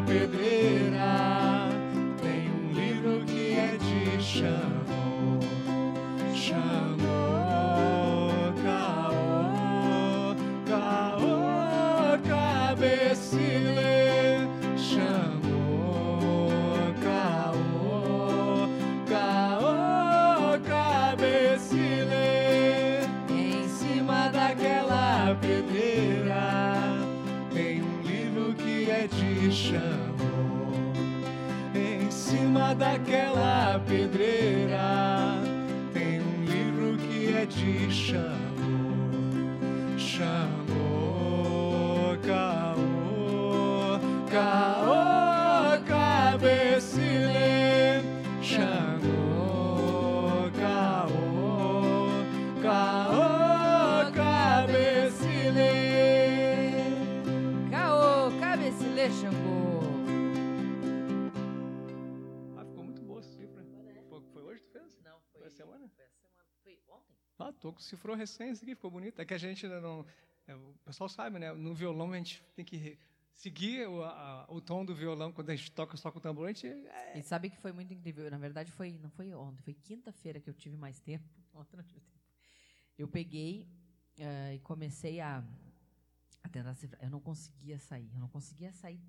[32.73, 33.79] daquela
[68.23, 69.19] isso aqui ficou bonito.
[69.19, 70.05] É que a gente não.
[70.47, 71.51] é, o pessoal sabe, né?
[71.53, 72.97] No violão a gente tem que
[73.33, 76.45] seguir o, a- o tom do violão quando a gente toca só com o tambor.
[76.45, 78.29] A gente, é, E sabe que foi muito incrível.
[78.29, 81.23] Na verdade, foi, não foi ontem, foi quinta-feira que eu tive mais tempo.
[81.53, 82.21] Ontem não tive tempo.
[82.97, 83.67] Eu peguei
[84.17, 85.43] eh, e comecei a,
[86.43, 86.75] a tentar.
[87.01, 88.09] Eu não conseguia sair.
[88.13, 89.01] Eu não conseguia sair.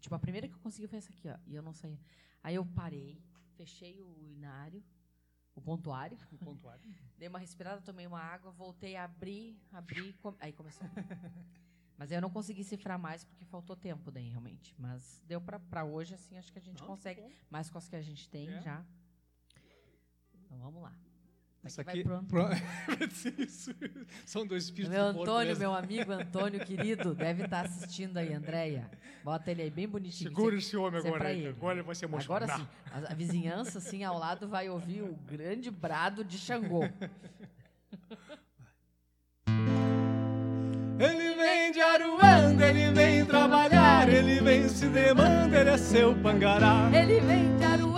[0.00, 1.36] Tipo, a primeira que eu consegui foi essa aqui, ó.
[1.46, 1.98] E eu não saía.
[2.42, 3.20] Aí eu parei,
[3.56, 4.82] fechei o inário,
[5.56, 6.82] o pontuário, o pontuário.
[7.18, 10.86] dei uma respirada, tomei uma água, voltei a abrir, abrir, com- aí começou.
[11.98, 14.74] Mas eu não consegui cifrar mais porque faltou tempo daí, realmente.
[14.78, 17.22] Mas deu pra hoje, assim, acho que a gente Não, consegue.
[17.22, 17.32] tá bom.
[17.50, 18.60] mais com as que a gente tem É.
[18.60, 18.84] já.
[20.44, 20.94] Então vamos lá.
[21.66, 22.04] Essa aqui.
[24.24, 25.58] São dois espíritos Meu do Antônio, né?
[25.58, 28.88] meu amigo Antônio querido, deve estar assistindo aí, Andréia.
[29.24, 30.30] Bota ele aí bem bonitinho.
[30.30, 31.18] Segura esse homem é agora.
[31.18, 31.48] pra aí.
[31.48, 32.44] Agora ele vai se emocionar.
[32.44, 36.88] Agora sim, a, a vizinhança assim ao lado vai ouvir o grande brado de Xangô.
[40.98, 46.88] Ele vem de Aruanda, ele vem trabalhar, ele vem se demanda, ele é seu pangará.
[46.90, 47.95] Ele vem de Aruanda,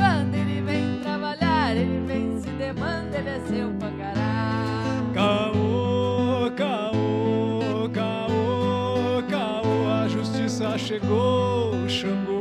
[10.88, 12.40] chegou, Xangô.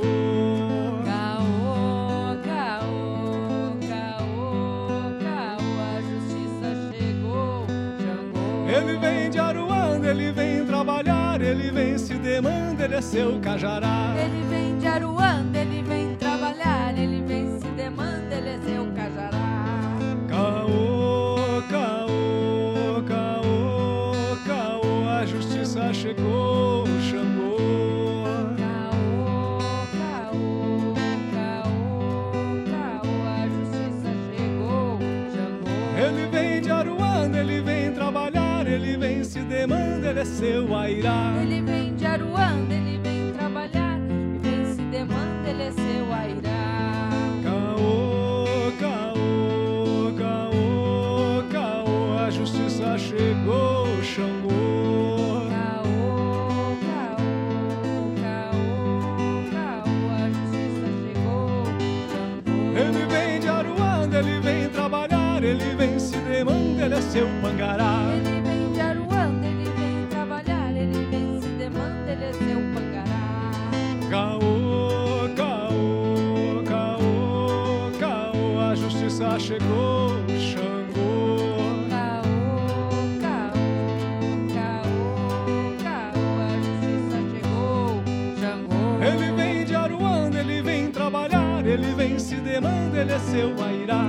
[1.04, 7.65] Caô, caô, caô, caô, a justiça chegou,
[8.00, 8.69] Xangô.
[8.69, 14.15] Ele vem de Aruanda, ele vem trabalhar, ele vem se demanda, ele é seu cajará.
[14.17, 19.46] Ele vem de Aruanda, ele vem trabalhar, ele vem se demanda, ele é seu cajará.
[40.27, 40.67] Seu.
[41.41, 43.99] Ele vem de Aruanda, ele vem trabalhar,
[44.35, 47.09] e vem se demanda, ele é seu airá.
[47.43, 55.47] Caô, caô, caô, caô, a justiça chegou, Xangô.
[55.49, 57.27] Caô, caô,
[58.21, 58.69] caô,
[59.51, 61.65] caô, a justiça chegou,
[62.11, 62.57] Xangô.
[62.77, 68.03] Ele vem de Aruanda, ele vem trabalhar, ele vem se demanda, ele é seu pangará.
[68.13, 68.37] Ele
[74.17, 81.45] Caô, caô, caô, caô, a justiça chegou, Xangô.
[81.88, 82.25] Caô,
[83.21, 83.62] caô,
[84.56, 88.01] caô, caô, a justiça chegou,
[88.39, 88.82] Xangô.
[89.06, 94.06] Ele vem de Aruanda, ele vem trabalhar, ele vem se demanda, ele é seu airá.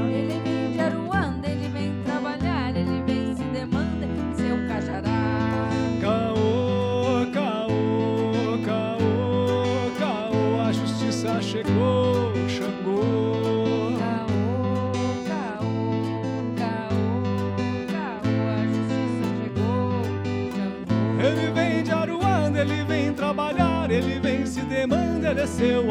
[22.70, 25.90] Ele vem trabalhar, ele vem se demanda, ele é seu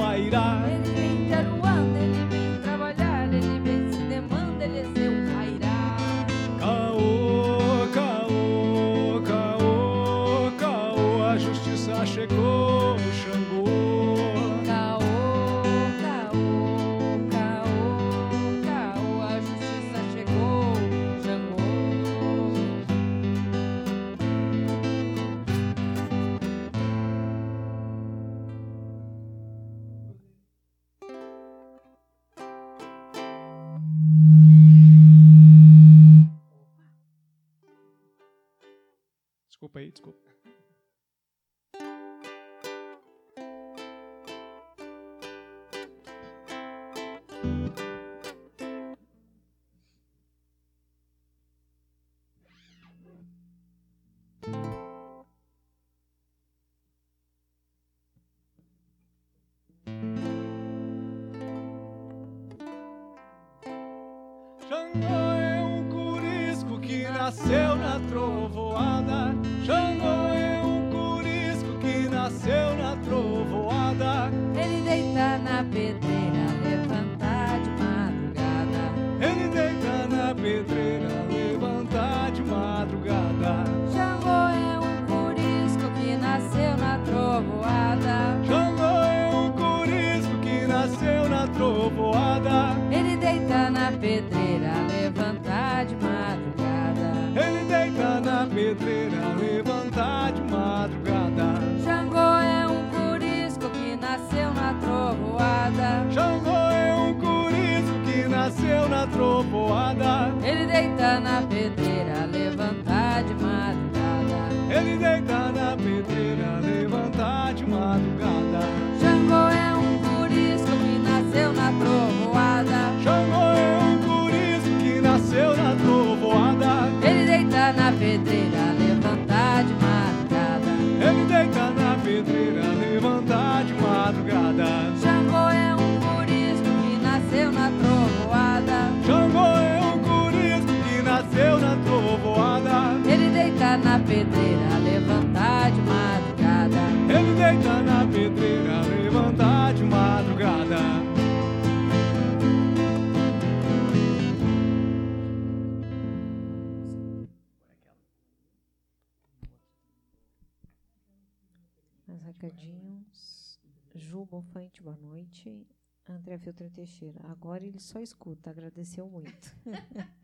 [166.88, 167.19] Teixeira.
[167.27, 169.54] Agora ele só escuta, agradeceu muito.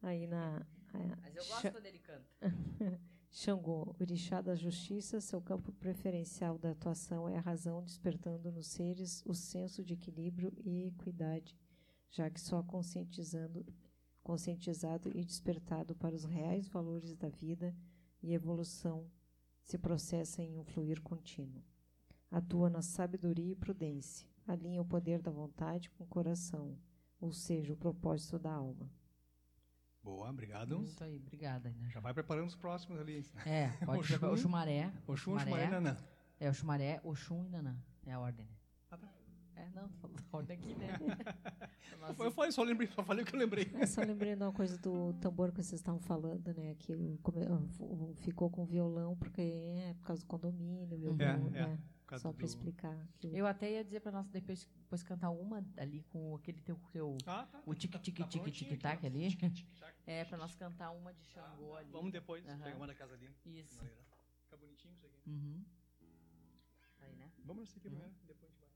[0.00, 0.66] Aí na.
[1.20, 2.24] Mas eu gosto quando ele canta.
[3.30, 9.22] Xangô, orixá da justiça, seu campo preferencial da atuação é a razão despertando nos seres
[9.26, 11.58] o senso de equilíbrio e equidade,
[12.10, 13.66] já que só conscientizando,
[14.22, 17.76] conscientizado e despertado para os reais valores da vida
[18.22, 19.10] e evolução
[19.64, 21.62] se processa em um fluir contínuo.
[22.30, 26.76] Atua na sabedoria e prudência, alinha o poder da vontade com o coração,
[27.20, 28.88] ou seja, o propósito da alma.
[30.02, 30.82] Boa, obrigado.
[30.82, 31.70] Isso aí, obrigada.
[31.70, 31.88] Né?
[31.90, 33.24] Já vai preparando os próximos ali.
[33.46, 34.08] É, pode Oxum.
[34.18, 34.92] preparar o chumaré.
[35.06, 35.44] Oxum, Xumaré.
[35.50, 35.96] Xumaré, Nanã.
[36.38, 37.74] É, o chumaré, Oxum e Nanã.
[38.04, 38.52] É a ordem, né?
[38.90, 39.08] Ah, tá.
[39.56, 40.88] É, não, falando a ordem aqui, né?
[42.00, 43.70] Nossa, Eu falei, só lembrei, só falei o que eu lembrei.
[43.72, 46.74] Eu só lembrei de uma coisa do tambor que vocês estavam falando, né?
[46.74, 51.18] Que o- o- o- ficou com violão porque é por causa do condomínio, violão,
[51.54, 51.78] É, é, né?
[52.18, 53.08] Só do- para explicar.
[53.18, 56.60] Que o- Eu até ia dizer pra nós depois, depois cantar uma ali com aquele
[56.60, 57.62] teu, teu Ah, tá.
[57.66, 59.08] o tique tique Tá tique prontinho tique tac aqui, ó.
[59.08, 59.30] ali.
[59.30, 59.94] Tique, tique, tac.
[60.06, 61.90] É, pra nós cantar uma de Xangô ali.
[61.90, 62.58] Vamos depois Aham.
[62.62, 63.30] pegar uma da casa ali.
[63.46, 63.80] Isso.
[64.44, 65.20] Fica bonitinho isso aqui.
[65.30, 65.64] Uhum.
[67.00, 67.30] Aí, né?
[67.44, 68.68] Vamos nesse aqui primeiro, depois a gente vai.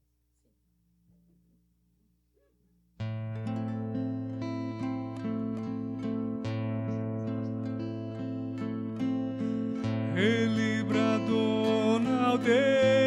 [10.16, 12.97] Ele bradou na aldeia,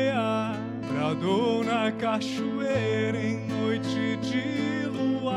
[1.14, 5.36] na cachoeira em noite de luar.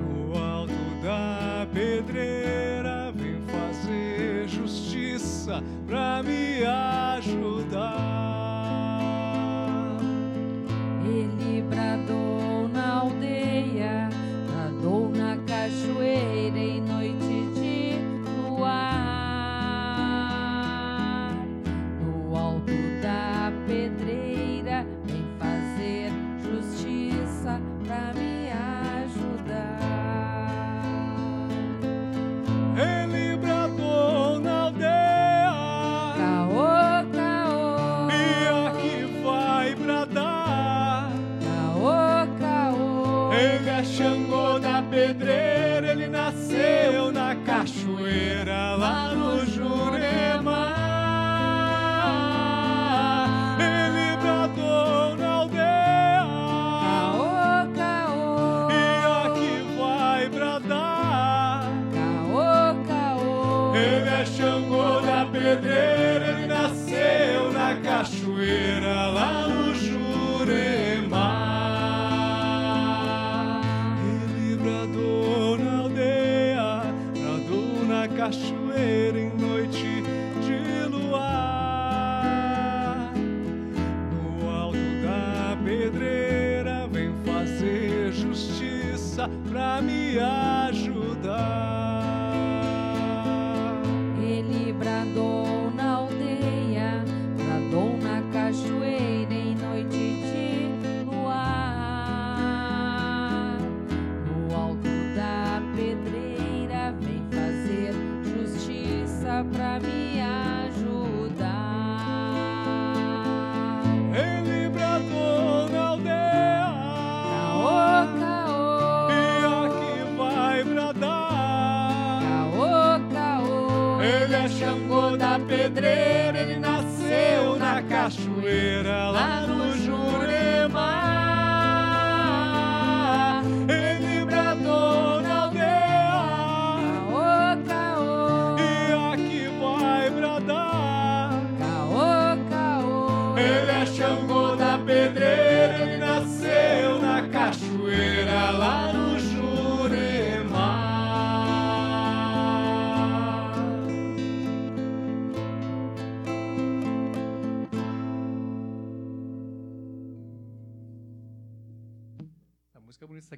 [0.00, 0.72] No alto
[1.02, 7.43] da pedreira, vem fazer justiça pra me ajudar.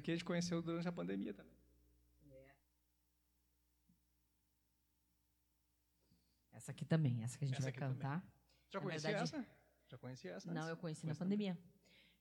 [0.07, 1.53] Aqui a gente conheceu durante a pandemia também.
[6.53, 7.95] Essa aqui também, essa que a gente Essa vai aqui também.
[7.97, 8.23] cantar.
[8.69, 9.47] Já Na conhecia verdade- essa?
[9.89, 10.47] Já conhecia essa?
[10.51, 10.69] Não, antes?
[10.69, 11.53] eu conheci na Conhece também?
[11.53, 11.57] pandemia.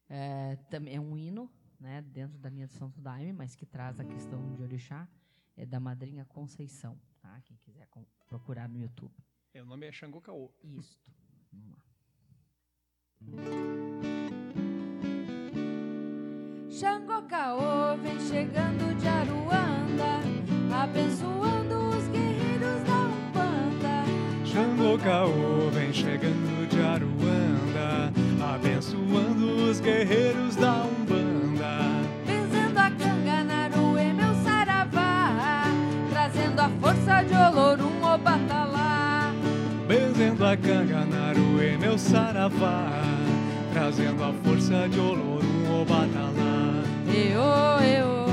[0.08, 4.04] É, é um hino, né, dentro da linha do Santo Daime, mas que traz a
[4.04, 5.08] questão de orixá,
[5.56, 7.40] é da madrinha Conceição, tá?
[7.42, 7.88] Quem quiser
[8.28, 9.14] procurar no YouTube.
[9.54, 10.52] É, O nome é Xangô Caô.
[10.62, 11.00] Isto.
[11.52, 11.82] Vamos lá.
[16.78, 20.20] Xangô Caô vem chegando de Aruanda,
[20.70, 24.04] abençoando os guerreiros da Umbanda.
[24.44, 28.12] Xangô Caô vem chegando de Aruanda,
[28.54, 31.78] abençoando os guerreiros da Umbanda.
[32.26, 35.64] Benzendo a Canganaruê, meu saravá,
[36.10, 39.32] trazendo a força de Olorum, o batalá.
[39.88, 42.90] Benzendo a Canganaruê, meu saravá,
[43.76, 46.82] trazendo a força de Olorum, o batalá.
[47.12, 48.25] Eô,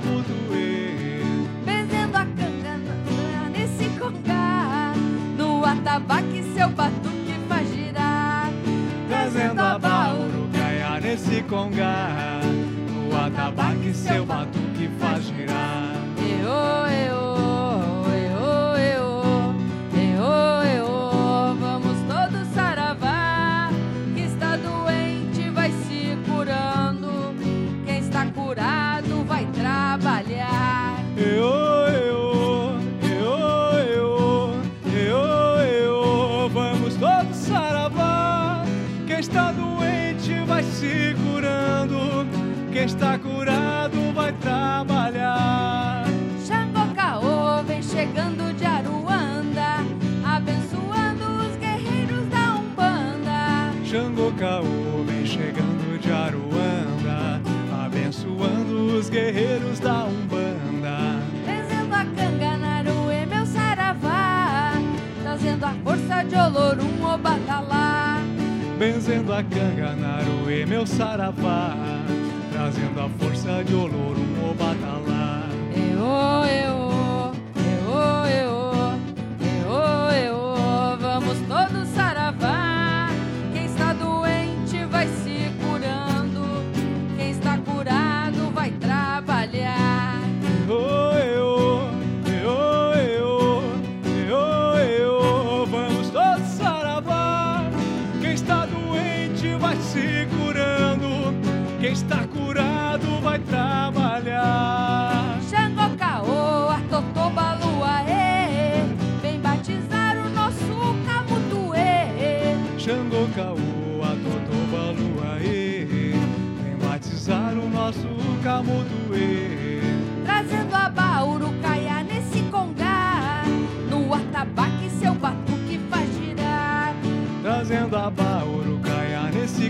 [0.00, 1.22] doê.
[1.64, 2.74] Benzendo a canga
[3.52, 4.92] nesse congá,
[5.36, 8.50] no atabaque seu batuque faz girar.
[9.08, 12.40] Trazendo a bauru, caia nesse congá,
[12.92, 15.94] no atabaque seu batuque faz girar.
[16.18, 17.19] Eô, eô,
[42.90, 46.04] está curado vai trabalhar.
[46.44, 49.84] Xangô Caô vem chegando de Aruanda,
[50.24, 53.72] abençoando os guerreiros da Umbanda.
[53.84, 57.40] Xangô Caô vem chegando de Aruanda,
[57.84, 61.20] abençoando os guerreiros da Umbanda.
[61.46, 64.72] Benzendo a Canganaruê, meu saravá,
[65.22, 68.18] trazendo a força de Olorum, o batalá.
[68.78, 71.76] Benzendo a Canganaruê, meu saravá,
[72.60, 75.48] trazendo a força de Olorum, o batalá.
[75.74, 78.69] Eô, eô, eô, eô,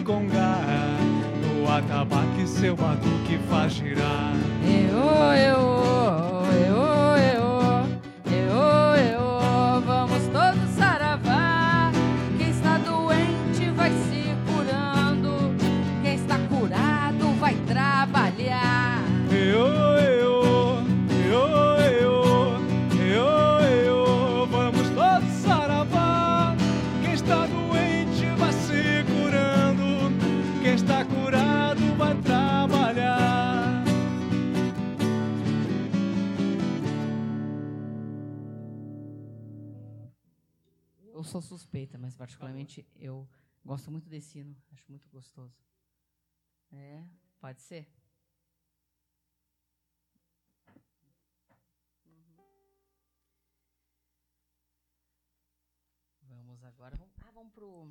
[0.00, 0.58] nesse congá,
[1.42, 4.34] no atabaque seu batuque faz girar.
[4.64, 6.29] Eô, eô, eô,
[42.30, 43.28] particularmente eu
[43.64, 45.52] gosto muito desse hino, acho muito gostoso.
[46.72, 47.04] É,
[47.40, 47.88] pode ser.
[52.06, 52.70] Uhum.
[56.22, 56.96] Vamos agora.
[56.96, 57.88] Vamos, ah, vamos pro.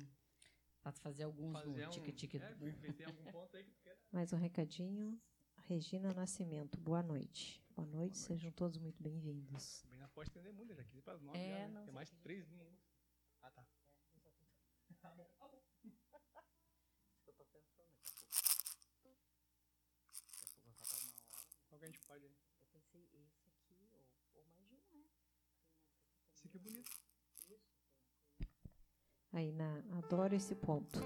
[0.82, 2.38] Para fazer alguns Fazer no um- tique-tique.
[2.38, 2.54] é,
[2.94, 3.98] tem algum ponto aí que tu queira?
[4.10, 5.20] Mais um recadinho.
[5.68, 7.62] Regina Nascimento, boa noite.
[7.76, 9.84] Boa noite, sejam todos muito bem-vindos.
[9.88, 11.68] Bem, não pode estender muito, já quis para nove É, já, né?
[11.68, 12.78] não, Tem mais três linhas ainda.
[12.78, 12.79] Ah, tá.
[17.26, 19.18] Eu tô pensando daqui a pouco.
[20.54, 21.48] Daqui a pouco vai faltar uma hora.
[21.68, 22.24] Qual que a gente pode?
[22.24, 25.08] Eu pensei esse aqui, ou, ou mais de um, né?
[26.34, 26.90] Esse aqui é bonito.
[29.32, 31.00] Aí, na, adoro esse ponto.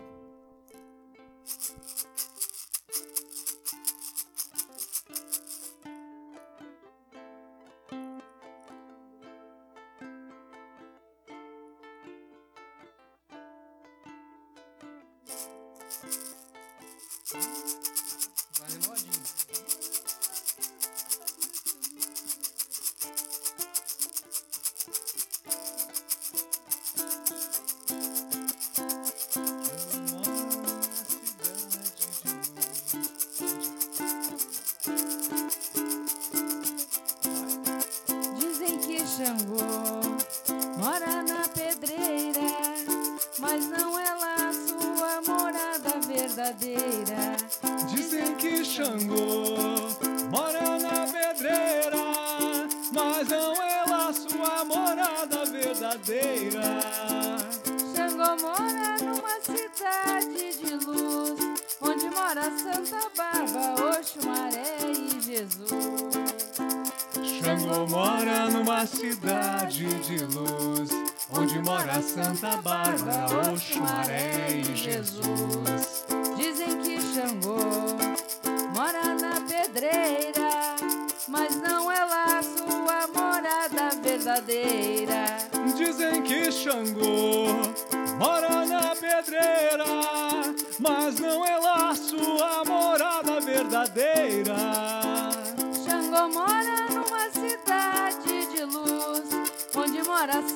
[67.54, 70.90] Xangô mora numa cidade de luz,
[71.30, 75.93] onde mora Santa Bárbara, Oxumaré e Jesus.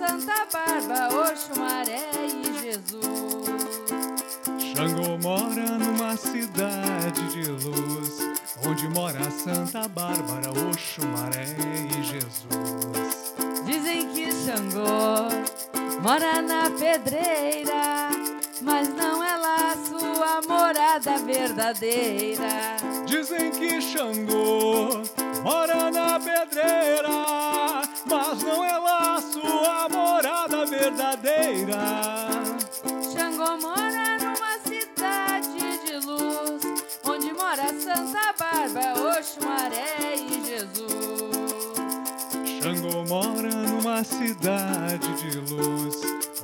[0.08, 2.08] Santa Bárbara, Oxumaré
[2.42, 3.46] e Jesus.
[4.74, 8.20] Xangô mora numa cidade de luz,
[8.66, 13.34] onde mora Santa Bárbara, Oxumaré e Jesus.
[13.66, 15.28] Dizem que Xangô
[16.00, 18.08] mora na pedreira,
[18.62, 22.76] mas não é lá sua morada verdadeira.
[23.04, 25.02] Dizem que Xangô
[43.98, 45.96] numa cidade de luz,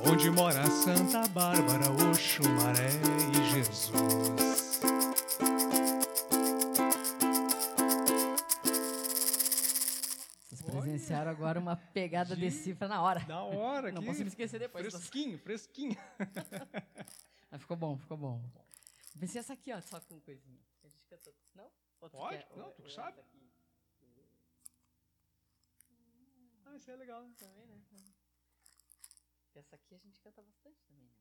[0.05, 2.89] onde mora Santa Bárbara, Oxumaré
[3.31, 3.95] e Jesus.
[10.49, 13.21] Vocês presenciaram agora uma pegada de cifra na hora.
[13.21, 14.85] Da hora, Não que posso me esquecer depois.
[14.87, 15.97] Fresquinho, fresquinho.
[17.49, 18.41] Mas ficou bom, ficou bom.
[19.17, 20.59] Pensei essa aqui, ó, só com coisinha.
[20.83, 21.33] A gente.
[21.55, 21.71] Não?
[22.01, 22.37] Ou Pode?
[22.37, 22.47] quer?
[22.57, 23.11] Não, Ou- tu ou sabe.
[23.11, 23.45] essa aqui?
[26.75, 27.25] Ah, isso é legal.
[27.39, 27.79] Também, né?
[29.55, 31.13] Essa aqui a gente canta bastante também, né?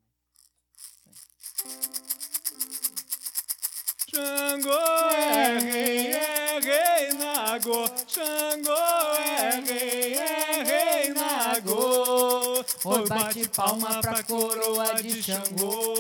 [4.11, 7.87] Xangô é rei, é rei nago.
[8.09, 8.73] Xangô
[9.17, 12.65] é rei, é rei nago.
[12.85, 15.95] Oi, bate palma pra coroa de Xangô.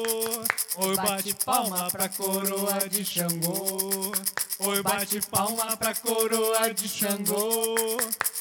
[0.78, 4.12] Oi, bate palma pra coroa de Xangô.
[4.58, 7.96] Oi, bate palma pra coroa de Xangô.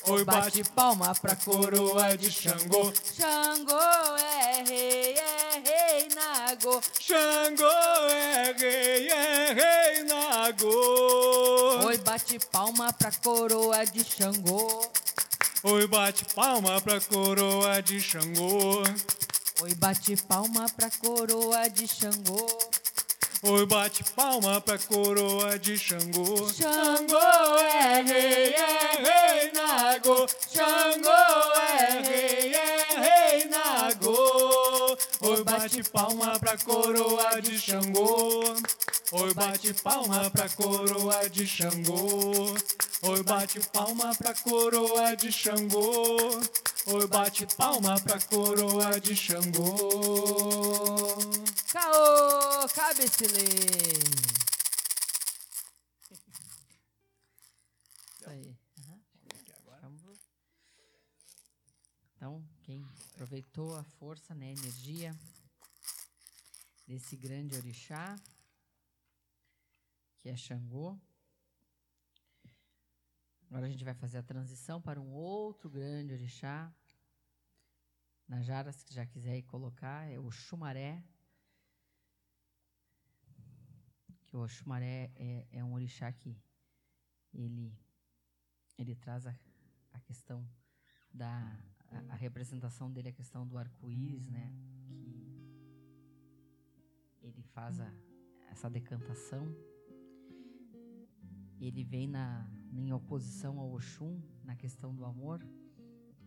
[0.05, 2.91] Oi, bate palma pra coroa de Xangô.
[3.15, 3.79] Xangô
[4.17, 6.81] é rei, é rei nago.
[6.99, 7.65] Xangô
[8.09, 11.85] é rei, é rei nago.
[11.85, 14.91] Oi, bate palma pra coroa de Xangô.
[15.63, 18.83] Oi, bate palma pra coroa de Xangô.
[19.61, 22.72] Oi, bate palma pra coroa de Xangô.
[23.45, 26.49] Oi, bate palma pra coroa de Xangô.
[26.49, 30.25] Xangô é rei, é rei nago.
[30.47, 34.97] Xangô é rei, é rei nago.
[35.19, 38.45] Oi, bate palma pra coroa de Xangô.
[39.11, 42.55] Oi, bate palma pra coroa de Xangô.
[43.01, 46.39] Oi, bate palma pra coroa de Xangô.
[46.87, 50.63] Oi, bate palma pra coroa de Xangô.
[51.73, 53.39] Caô, cabecile.
[58.13, 58.55] Isso aí.
[58.77, 59.01] Uhum.
[62.15, 65.17] Então, quem aproveitou a força, né, a energia
[66.87, 68.19] desse grande orixá,
[70.19, 70.95] que é Xangô.
[73.49, 76.71] Agora a gente vai fazer a transição para um outro grande orixá.
[78.27, 81.03] Najara, se já quiser ir colocar, é o Xumaré.
[84.33, 86.35] Que o Xumaré é, é um orixá que
[87.31, 87.71] ele,
[88.79, 89.39] ele traz a,
[89.91, 90.43] a questão
[91.13, 91.55] da
[91.91, 94.51] a, a, representação dele, a questão do arco-íris, né?
[94.87, 95.37] Que
[97.21, 97.93] ele faz a,
[98.49, 99.55] essa decantação.
[101.59, 105.47] Ele vem na, em oposição ao Oxum na questão do amor,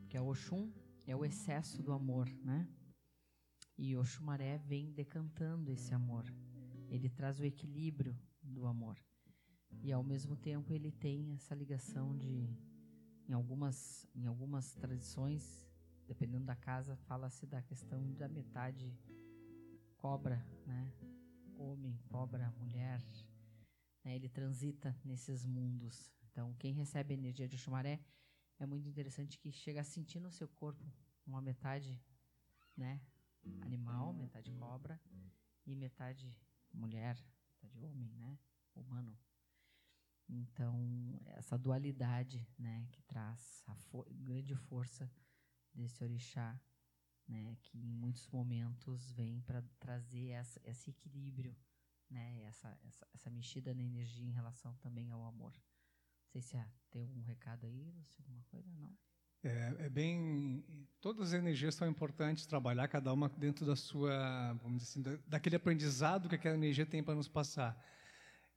[0.08, 0.72] que é o Oxum
[1.08, 2.68] é o excesso do amor, né?
[3.76, 6.24] E Oxumaré vem decantando esse amor.
[6.88, 8.96] Ele traz o equilíbrio do amor.
[9.82, 12.48] E ao mesmo tempo ele tem essa ligação de
[13.28, 15.68] em algumas em algumas tradições,
[16.06, 18.96] dependendo da casa, fala-se da questão da metade
[19.96, 20.92] cobra, né?
[21.58, 23.02] Homem, cobra, mulher.
[24.04, 24.14] Né?
[24.14, 26.12] Ele transita nesses mundos.
[26.30, 28.00] Então, quem recebe a energia de Oxumaré
[28.58, 30.84] é muito interessante que chega a sentir no seu corpo
[31.26, 32.00] uma metade,
[32.76, 33.00] né,
[33.60, 35.00] animal, metade cobra
[35.66, 36.34] e metade
[36.76, 37.16] mulher,
[37.50, 38.38] metade homem, né,
[38.74, 39.18] humano.
[40.28, 45.10] Então, essa dualidade, né, que traz a fo grande força
[45.72, 46.60] desse orixá,
[47.28, 51.56] né, que em muitos momentos vem para trazer essa, esse equilíbrio,
[52.10, 55.54] né, essa, essa, essa mexida na energia em relação também ao amor
[56.40, 56.56] sei se
[56.90, 58.96] tem algum recado aí, se alguma coisa, não.
[59.46, 60.64] É, é, bem.
[61.00, 65.54] Todas as energias são importantes trabalhar, cada uma dentro da sua, vamos dizer assim, daquele
[65.54, 67.80] aprendizado que aquela energia tem para nos passar.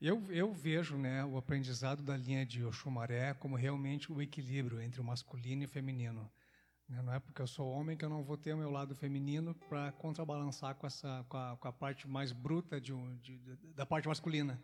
[0.02, 5.00] Eu, eu vejo né, o aprendizado da linha de Oxumaré como realmente o equilíbrio entre
[5.00, 6.28] o masculino e o feminino.
[6.88, 8.96] Né, não é porque eu sou homem que eu não vou ter o meu lado
[8.96, 13.38] feminino para contrabalançar com, essa, com a, com, a, parte mais bruta de, de,
[13.76, 14.60] da parte masculina.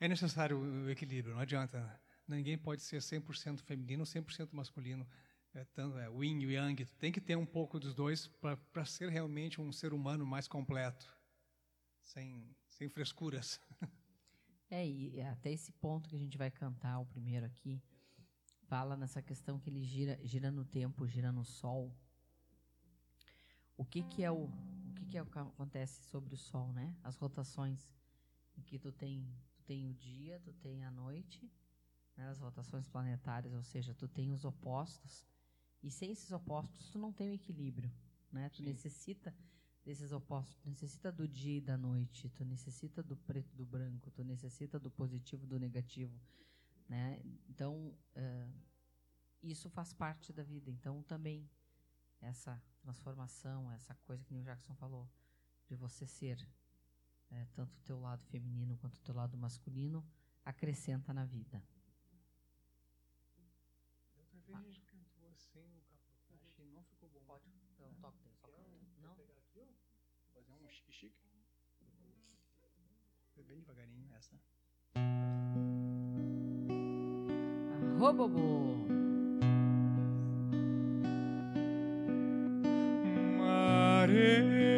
[0.00, 2.00] É necessário o equilíbrio, não adianta.
[2.26, 5.06] Ninguém pode ser 100% feminino, 100% masculino.
[5.58, 6.84] É, tanto, é, yin e yang.
[7.00, 8.28] Tem que ter um pouco dos dois
[8.72, 11.12] para ser realmente um ser humano mais completo,
[12.00, 13.60] sem, sem frescuras.
[14.70, 17.82] É, e até esse ponto que a gente vai cantar, o primeiro aqui,
[18.64, 21.90] fala nessa questão que ele gira, gira no tempo, gira no sol.
[23.78, 26.70] O que que é o, o que que, é o que acontece sobre o sol,
[26.74, 26.94] né?
[27.02, 27.90] As rotações
[28.58, 31.50] em que tu tem, tu tem o dia, tu tem a noite
[32.18, 35.24] né, as rotações planetárias, ou seja, tu tem os opostos,
[35.82, 37.92] e sem esses opostos tu não tem o equilíbrio,
[38.32, 38.48] né?
[38.50, 38.64] Tu Sim.
[38.64, 39.34] necessita
[39.84, 43.64] desses opostos, tu necessita do dia e da noite, tu necessita do preto e do
[43.64, 46.20] branco, tu necessita do positivo e do negativo,
[46.88, 47.20] né?
[47.48, 48.52] Então, uh,
[49.42, 50.70] isso faz parte da vida.
[50.70, 51.48] Então, também
[52.20, 55.08] essa transformação, essa coisa que o Jackson falou,
[55.66, 56.46] de você ser
[57.30, 60.04] é, tanto o teu lado feminino quanto o teu lado masculino,
[60.44, 61.62] acrescenta na vida
[64.48, 64.87] vez a gente cantou
[73.48, 74.38] Bem devagarinho essa.
[77.98, 78.76] Robobô.
[83.38, 84.77] Mare.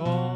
[0.00, 0.29] 서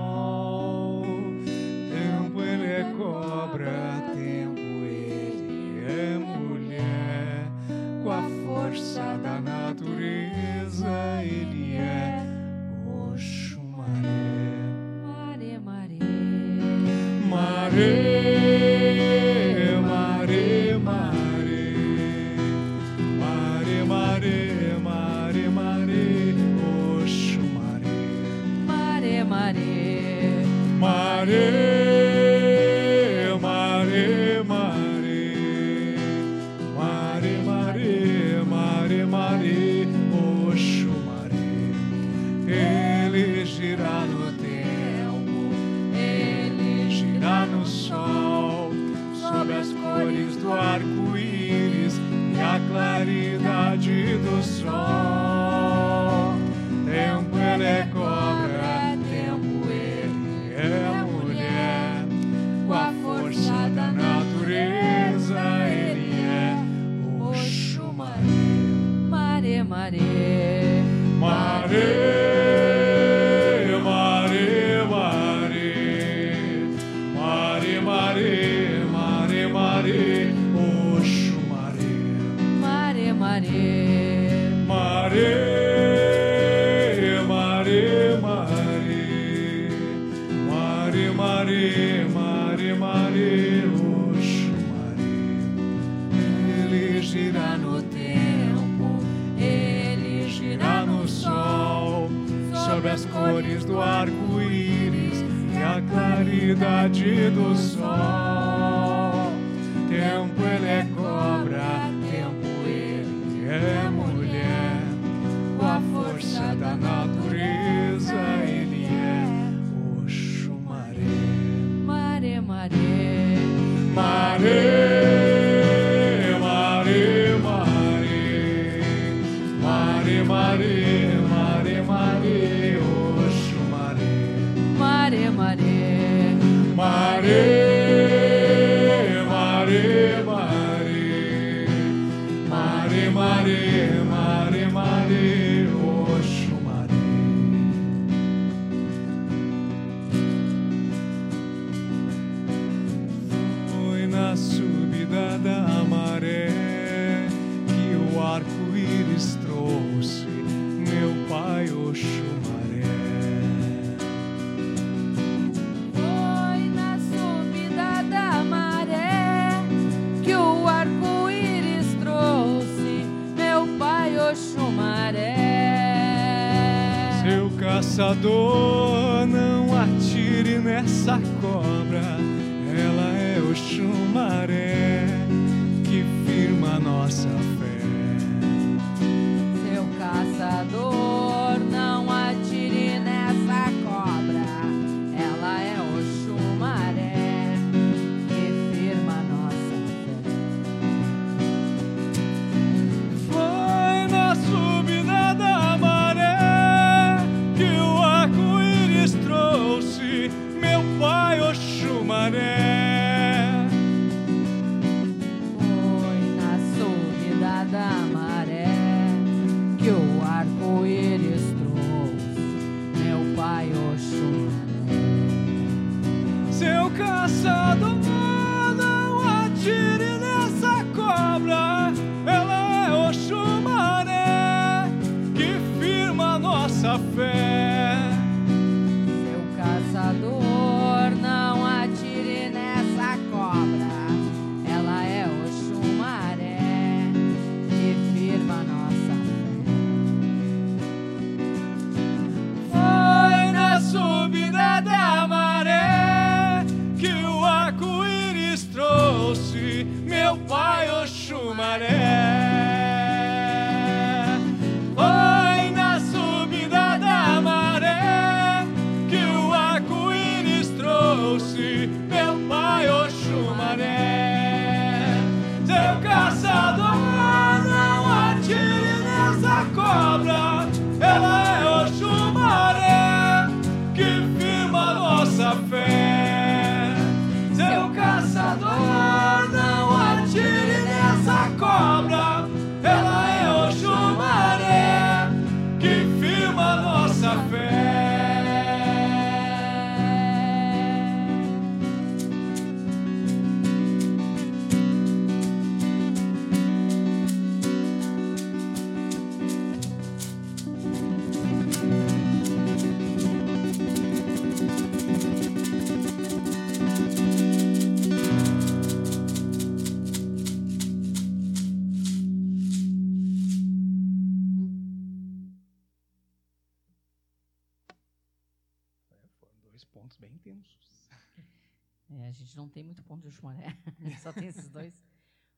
[332.31, 333.77] gente não tem muito ponto de chumaré,
[334.23, 334.95] só tem esses dois.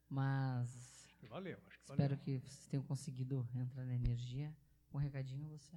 [0.08, 1.04] Mas.
[1.04, 2.18] Acho que valeu, acho que espero valeu.
[2.18, 4.54] que vocês tenham conseguido entrar na energia.
[4.92, 5.76] Um recadinho, você.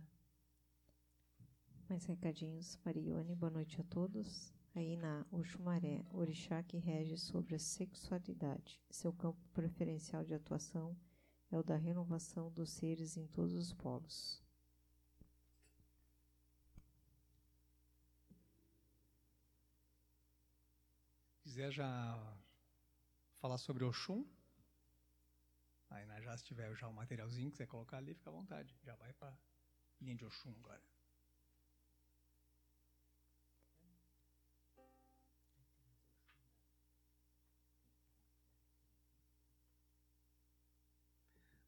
[1.89, 4.53] Mais recadinhos, Marione, boa noite a todos.
[4.75, 8.79] Aí na Oxumaré, orixá que rege sobre a sexualidade.
[8.89, 10.95] Seu campo preferencial de atuação
[11.51, 14.43] é o da renovação dos seres em todos os polos.
[21.59, 22.17] Quiser já
[23.41, 24.25] falar sobre Oxum?
[25.89, 28.73] Aí né, já se tiver já o materialzinho que você colocar ali, fica à vontade.
[28.81, 29.37] Já vai para
[29.99, 30.81] linha de Oxum agora.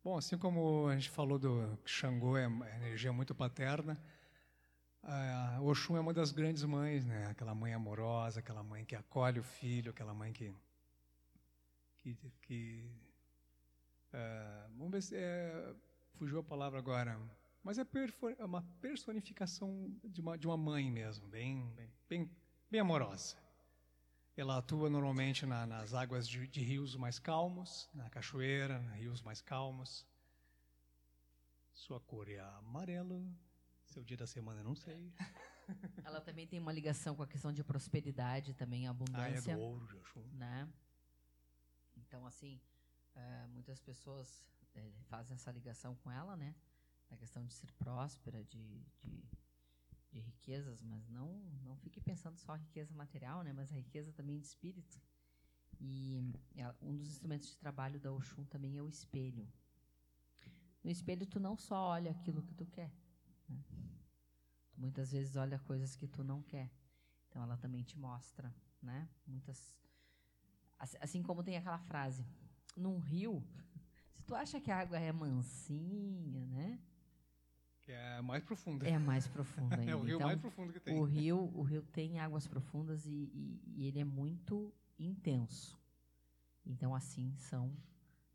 [0.02, 2.46] Bom, assim como a gente falou do Xangô é
[2.78, 4.02] energia muito paterna,
[5.04, 7.28] a Oxum é uma das grandes mães, né?
[7.28, 10.54] Aquela mãe amorosa, aquela mãe que acolhe o filho, aquela mãe que
[11.97, 12.91] que, que
[14.14, 15.76] uh, vamos ver se é,
[16.16, 17.20] fugiu a palavra agora,
[17.64, 17.86] mas é,
[18.39, 22.32] é uma personificação de uma de uma mãe mesmo, bem bem bem,
[22.70, 23.38] bem amorosa.
[24.36, 29.41] Ela atua normalmente na, nas águas de, de, rios mais calmos, na cachoeira, rios mais
[29.41, 30.06] calmos.
[31.74, 33.22] Sua cor é amarelo.
[33.92, 35.14] Seu dia da semana, não sei.
[36.04, 39.54] Ela também tem uma ligação com a questão de prosperidade, também abundância.
[39.54, 40.24] Ah, é do ouro, Joshua.
[40.34, 40.68] Né?
[41.98, 42.60] Então, assim,
[43.16, 46.56] é, muitas pessoas é, fazem essa ligação com ela, né?
[47.10, 49.24] Na questão de ser próspera, de, de
[50.12, 53.54] de riquezas, mas não não fique pensando só riqueza material, né?
[53.54, 55.02] Mas a riqueza também de espírito.
[55.80, 56.22] E
[56.82, 59.48] um dos instrumentos de trabalho da Oxum também é o espelho.
[60.84, 62.92] No espelho tu não só olha aquilo que tu quer,
[63.52, 63.64] né?
[64.72, 66.72] tu muitas vezes olha coisas que tu não quer.
[67.28, 69.10] Então ela também te mostra, né?
[69.26, 69.82] Muitas
[70.99, 72.26] assim como tem aquela frase,
[72.76, 73.43] num rio,
[74.14, 76.80] se tu acha que a água é mansinha, né?
[77.82, 78.88] Que é mais profunda.
[78.88, 79.91] É mais profunda ainda.
[79.91, 80.99] é o rio então, mais profundo que tem.
[80.99, 85.80] O rio, o rio tem águas profundas e, e, e ele é muito intenso.
[86.64, 87.76] Então, assim, são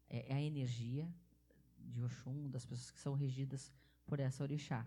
[0.09, 1.09] é, é, a energia
[1.79, 3.73] de Oxum, das pessoas que são regidas
[4.05, 4.87] por essa orixá.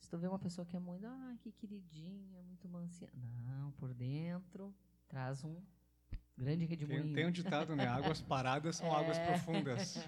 [0.00, 3.10] Se tu vê uma pessoa que é muito, ah, que queridinha, muito mansinha.
[3.44, 4.74] Não, por dentro
[5.08, 5.60] traz um
[6.36, 7.04] grande redemoinho.
[7.04, 7.86] Tem, tem um ditado, né?
[7.86, 8.94] Águas paradas são é.
[8.94, 9.98] águas profundas.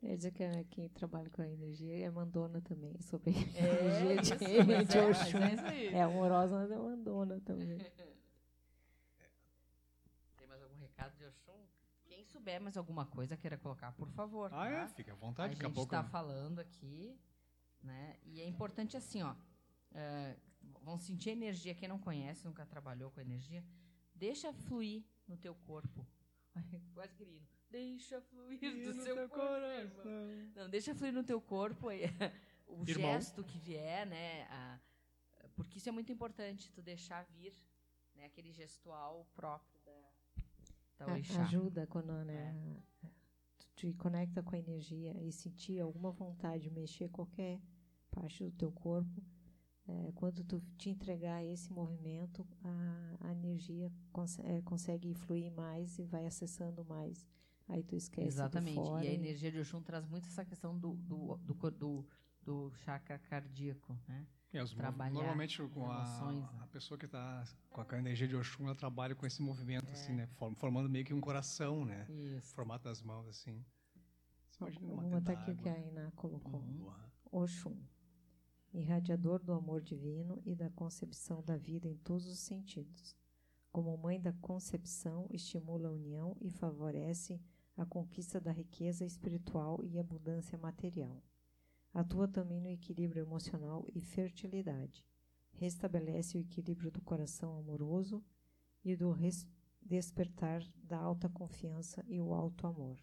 [0.00, 3.34] Quer dizer que é quem trabalha com a energia é mandona também, sobre é,
[4.04, 5.38] energia de, é, de Oxum.
[5.38, 7.78] É, é, amorosa, mas é mandona também.
[10.36, 11.66] Tem mais algum recado de Oxum?
[12.04, 14.52] Quem souber mais alguma coisa queira colocar, por favor.
[14.52, 14.68] Ah, tá?
[14.68, 14.88] é?
[14.88, 15.56] Fica à vontade.
[15.58, 17.18] A gente está falando aqui,
[17.86, 18.16] né?
[18.24, 19.32] E é importante assim, ó.
[19.32, 20.40] Uh,
[20.82, 21.74] vão sentir energia.
[21.74, 23.64] Quem não conhece, nunca trabalhou com energia,
[24.14, 26.06] deixa fluir no teu corpo.
[26.94, 29.34] Quase querido Deixa fluir do seu corpo.
[29.34, 30.50] Coração.
[30.54, 31.88] Não, deixa fluir no teu corpo
[32.66, 33.12] o Irmão.
[33.12, 34.44] gesto que vier, né?
[34.44, 34.78] A,
[35.54, 37.54] porque isso é muito importante, tu deixar vir
[38.14, 41.42] né, aquele gestual próprio da, da orixá.
[41.42, 43.08] Ajuda quando né, é.
[43.58, 47.60] tu te conecta com a energia e sentir alguma vontade de mexer qualquer
[48.20, 49.22] parte do teu corpo.
[49.88, 55.96] É, quando tu te entregar esse movimento, a, a energia cons é, consegue fluir mais
[55.98, 57.24] e vai acessando mais
[57.68, 58.74] Aí tu esquece Exatamente.
[58.74, 62.06] Fora, e a energia de Oxum traz muito essa questão do, do, do, do,
[62.42, 64.26] do chakra cardíaco, né?
[64.52, 66.48] É, os normalmente com a, né?
[66.60, 70.18] a pessoa que está com a energia de Oxum, ela trabalha com esse movimento, assim,
[70.20, 70.22] é.
[70.22, 70.54] assim, né?
[70.56, 72.06] Formando meio que um coração, né?
[72.08, 72.54] Isso.
[72.54, 73.64] Formato das mãos, assim.
[74.60, 76.60] imagina Vamos botar aqui o que a Iná colocou.
[76.60, 76.90] Uhum.
[77.32, 77.76] Oxum,
[78.76, 83.16] irradiador do amor divino e da concepção da vida em todos os sentidos.
[83.72, 87.40] Como mãe da concepção, estimula a união e favorece
[87.76, 91.22] a conquista da riqueza espiritual e abundância material.
[91.92, 95.04] Atua também no equilíbrio emocional e fertilidade.
[95.52, 98.22] Restabelece o equilíbrio do coração amoroso
[98.84, 99.14] e do
[99.80, 102.98] despertar da alta confiança e o alto amor.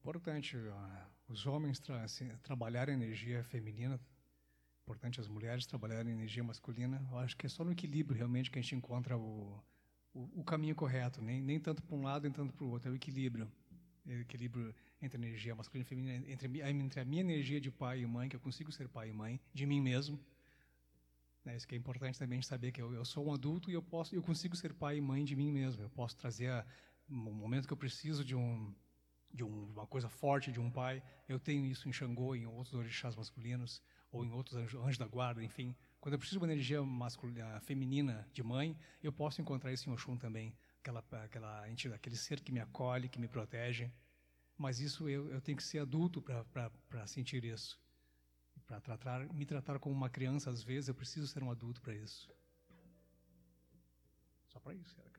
[0.00, 2.04] Importante uh, os homens tra
[2.42, 4.00] trabalharem energia feminina,
[4.82, 7.06] importante as mulheres trabalharem energia masculina.
[7.10, 9.62] Eu acho que é só no equilíbrio realmente que a gente encontra o,
[10.12, 12.88] o, o caminho correto, nem, nem tanto para um lado, nem tanto para o outro,
[12.88, 13.50] é o equilíbrio.
[14.06, 17.70] É o equilíbrio entre a energia masculina e feminina, entre, entre a minha energia de
[17.70, 20.20] pai e mãe, que eu consigo ser pai e mãe, de mim mesmo.
[21.42, 23.82] Né, isso que é importante também saber que eu, eu sou um adulto e eu
[23.82, 25.82] posso, eu consigo ser pai e mãe de mim mesmo.
[25.82, 26.66] Eu posso trazer a,
[27.08, 28.74] um momento que eu preciso de um
[29.34, 31.02] de um, uma coisa forte de um pai.
[31.28, 33.82] Eu tenho isso em Xangô, em outros orixás masculinos
[34.12, 35.74] ou em outros anjos, da guarda, enfim.
[36.00, 39.92] Quando eu preciso de uma energia masculina, feminina de mãe, eu posso encontrar isso em
[39.92, 43.90] Oxum também, aquela aquela entidade, aquele ser que me acolhe, que me protege.
[44.56, 47.82] Mas isso eu, eu tenho que ser adulto para sentir isso.
[48.66, 51.92] Para tratar, me tratar como uma criança, às vezes, eu preciso ser um adulto para
[51.92, 52.32] isso.
[54.46, 55.10] Só para isso, era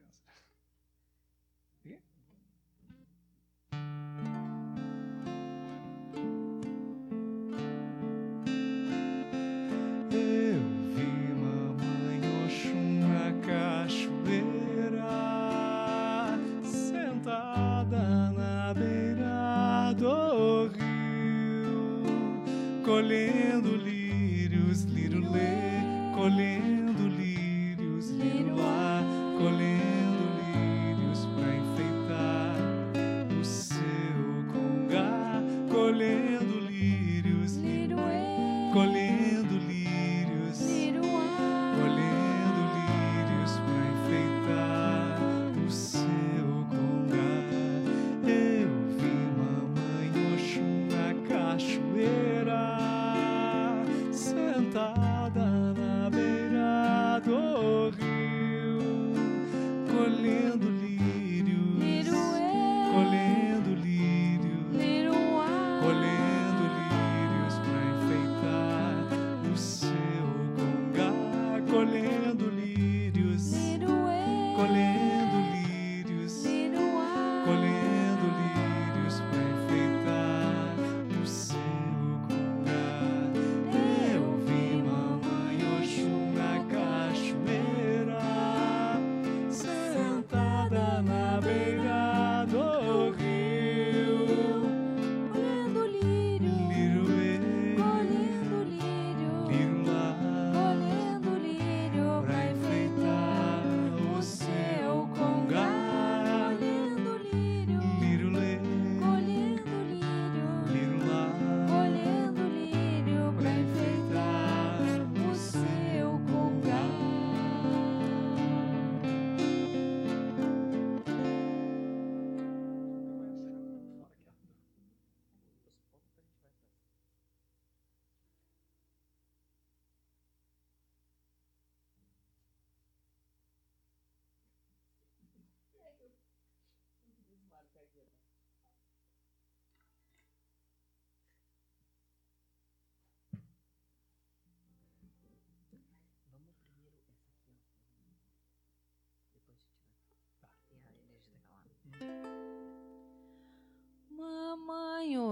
[26.25, 28.94] colhendo lírios, lirulá, colhendo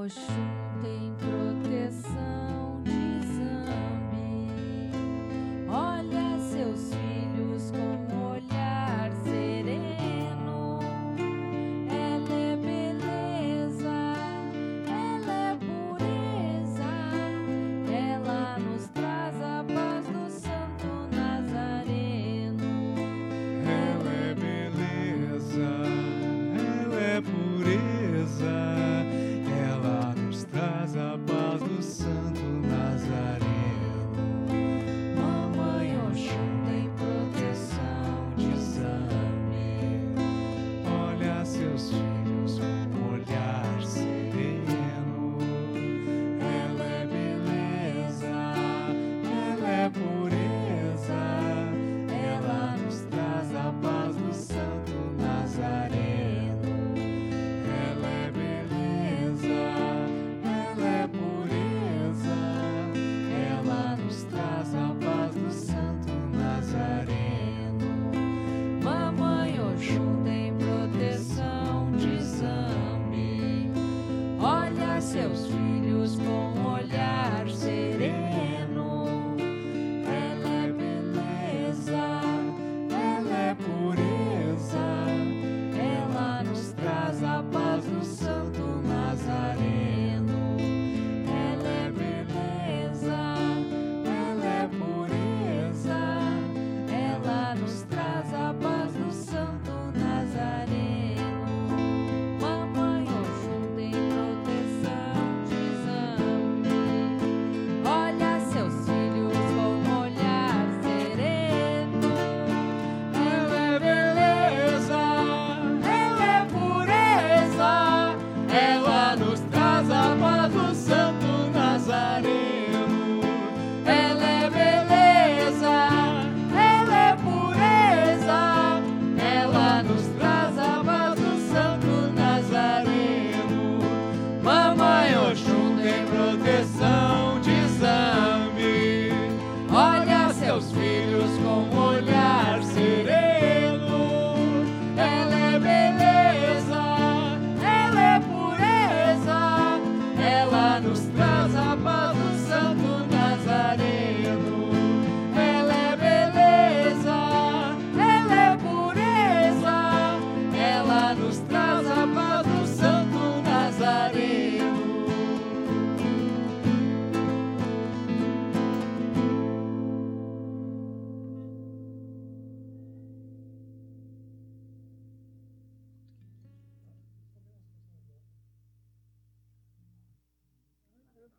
[0.03, 0.62] Mamãe Oxum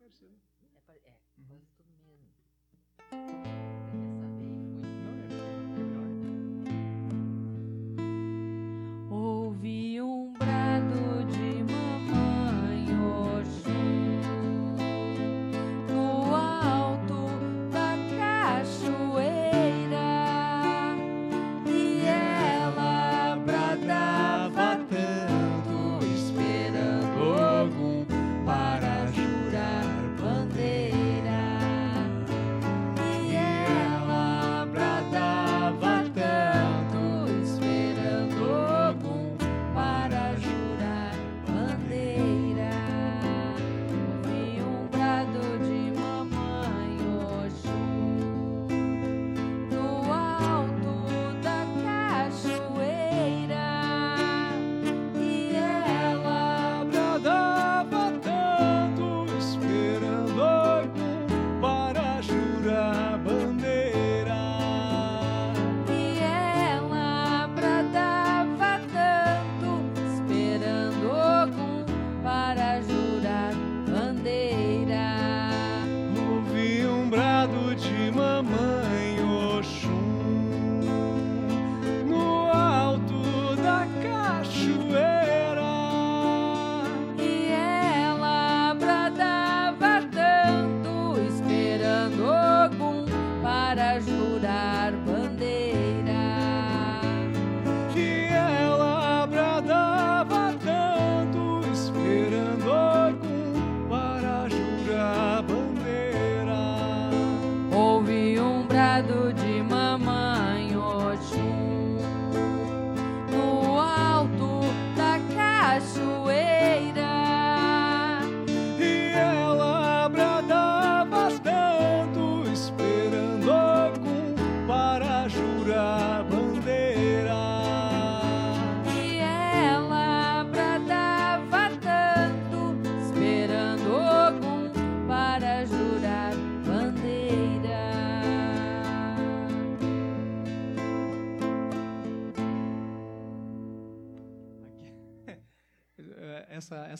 [0.03, 0.25] essa,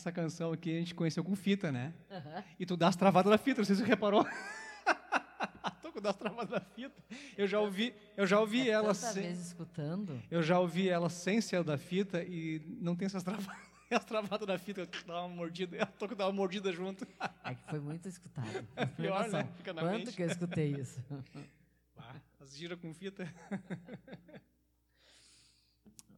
[0.06, 1.92] essa canção aqui a gente conheceu com fita, né?
[2.10, 2.42] Uhum.
[2.60, 4.24] E tu dá as travadas da fita, não sei se você reparou.
[5.82, 7.02] Tô com das travadas da fita.
[7.36, 9.32] Eu já ouvi, eu já ouvi é ela sem.
[9.32, 10.22] escutando.
[10.30, 13.48] Eu já ouvi ela sem ser da fita e não tem essas travadas.
[13.88, 17.06] As travadas da fita, dá uma mordida, eu tô com uma mordida junto.
[17.44, 18.66] É que foi muito escutado.
[18.74, 19.48] É pior, né?
[19.56, 20.12] Fica na Quanto mente.
[20.12, 21.02] que eu escutei isso?
[21.98, 23.26] Ah, as gira com fita.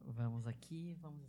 [0.01, 1.28] Vamos aqui, vamos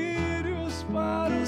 [0.91, 1.40] está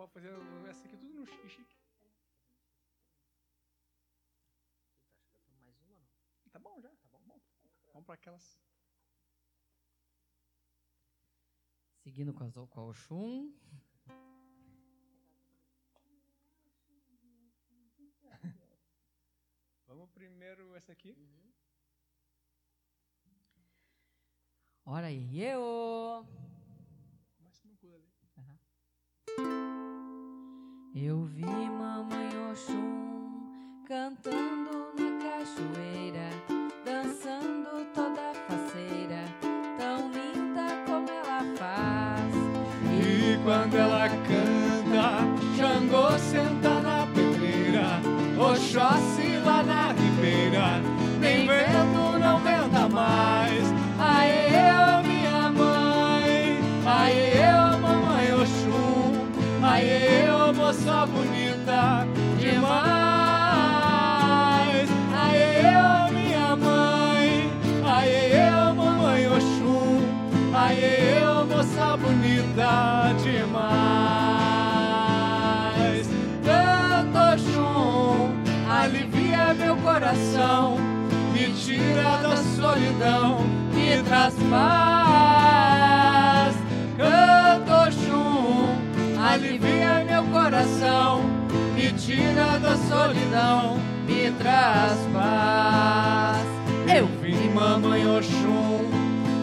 [0.00, 0.32] pode fazer
[0.70, 1.76] essa aqui tudo no chique.
[5.62, 6.08] Mais uma, não?
[6.50, 7.20] Tá bom já, tá bom.
[7.26, 7.40] bom.
[7.92, 8.58] Vamos para aquelas.
[11.98, 13.54] Seguindo com, as, com a Oxum.
[19.86, 21.12] Vamos primeiro essa aqui.
[21.12, 21.52] Uhum.
[24.86, 26.26] Ora aí, eu.
[30.92, 33.46] Eu vi mamãe Oxum
[33.86, 36.28] cantando na cachoeira,
[36.84, 39.22] dançando toda faceira,
[39.78, 42.34] tão linda como ela faz.
[42.90, 45.22] E quando ela canta,
[45.56, 48.00] Xangô senta na pedreira,
[48.36, 49.19] Oxóssi
[82.70, 83.40] solidão,
[83.74, 85.74] me traz paz.
[86.96, 88.68] Canto Oxum,
[89.20, 91.22] alivia meu coração,
[91.74, 96.46] me tira da solidão, me traz paz.
[96.96, 98.88] Eu vi mamãe Oxum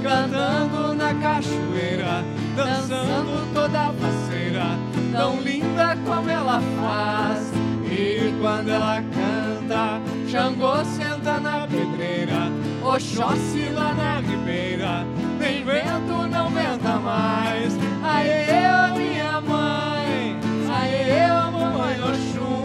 [0.01, 2.23] cantando na cachoeira,
[2.55, 4.67] dançando toda faceira,
[5.11, 7.51] tão linda como ela faz.
[7.91, 9.99] E quando ela canta,
[10.29, 12.51] Xangô senta na pedreira,
[12.88, 15.05] Oxóssi lá na ribeira,
[15.38, 17.77] nem vento não venta mais.
[18.01, 20.39] Aê, minha mãe,
[20.72, 22.64] aê, mamãe Oxum,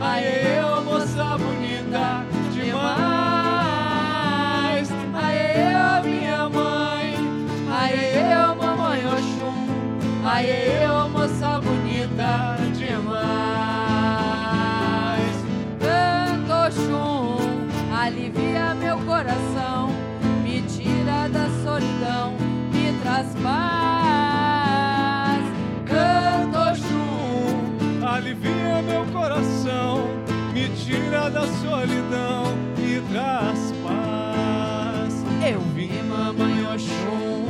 [0.00, 2.24] aê, moça bonita
[2.54, 2.86] demais.
[5.12, 7.16] Aê, minha mãe,
[7.68, 9.66] aê, mamãe Oxum,
[10.24, 10.95] aê, moça
[30.86, 32.44] tira da solidão
[32.78, 35.24] e traz paz.
[35.44, 37.44] Eu vi mamãe Oxum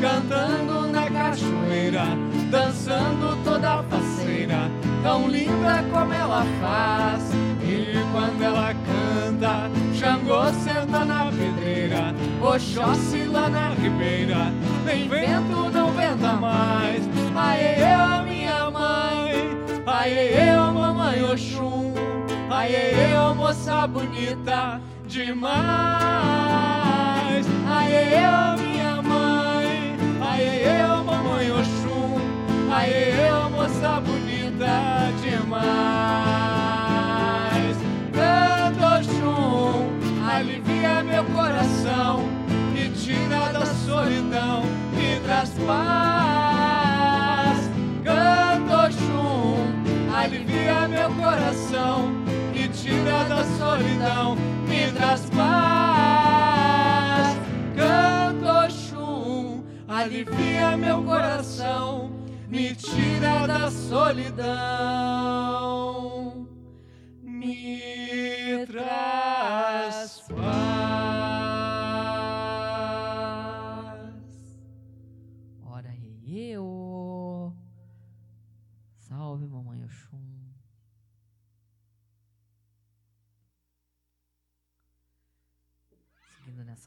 [0.00, 2.04] cantando na cachoeira,
[2.50, 4.70] dançando toda faceira,
[5.02, 7.30] tão linda como ela faz.
[7.62, 14.50] E quando ela canta, Xangô senta na pedreira, Oxóssi lá na ribeira,
[14.86, 17.06] nem vento não venta mais.
[17.36, 21.87] Aê, eu, minha mãe, aê, eu, mamãe Oxum,
[22.50, 25.56] aê, eu, moça bonita demais.
[27.68, 32.18] Aê, eu, minha mãe, aê, eu, mamãe Oxum,
[32.72, 35.68] aê, eu, moça bonita demais.
[38.12, 39.92] Canto Oxum,
[40.26, 42.24] alivia meu coração
[42.74, 44.62] e tira da solidão
[44.96, 45.98] e traz paz.
[48.02, 49.66] Canto Oxum,
[50.14, 52.27] alivia meu coração
[52.88, 54.34] tira da solidão,
[54.66, 56.56] me traz paz.
[57.76, 62.10] Canto Oxum, alivia meu coração,
[62.48, 64.48] me tira da solidão,
[67.22, 70.07] me traz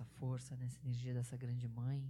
[0.02, 2.03] nessa força, nessa energia dessa grande mãe.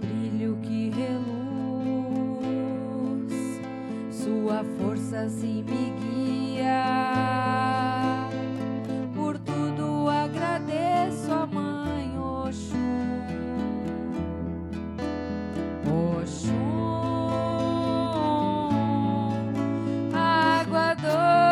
[0.00, 1.32] Brilho que reluz,
[4.10, 6.84] sua força se me guia.
[9.14, 12.82] Por tudo agradeço a mãe Oxum.
[16.20, 16.91] Oxum,
[21.12, 21.51] água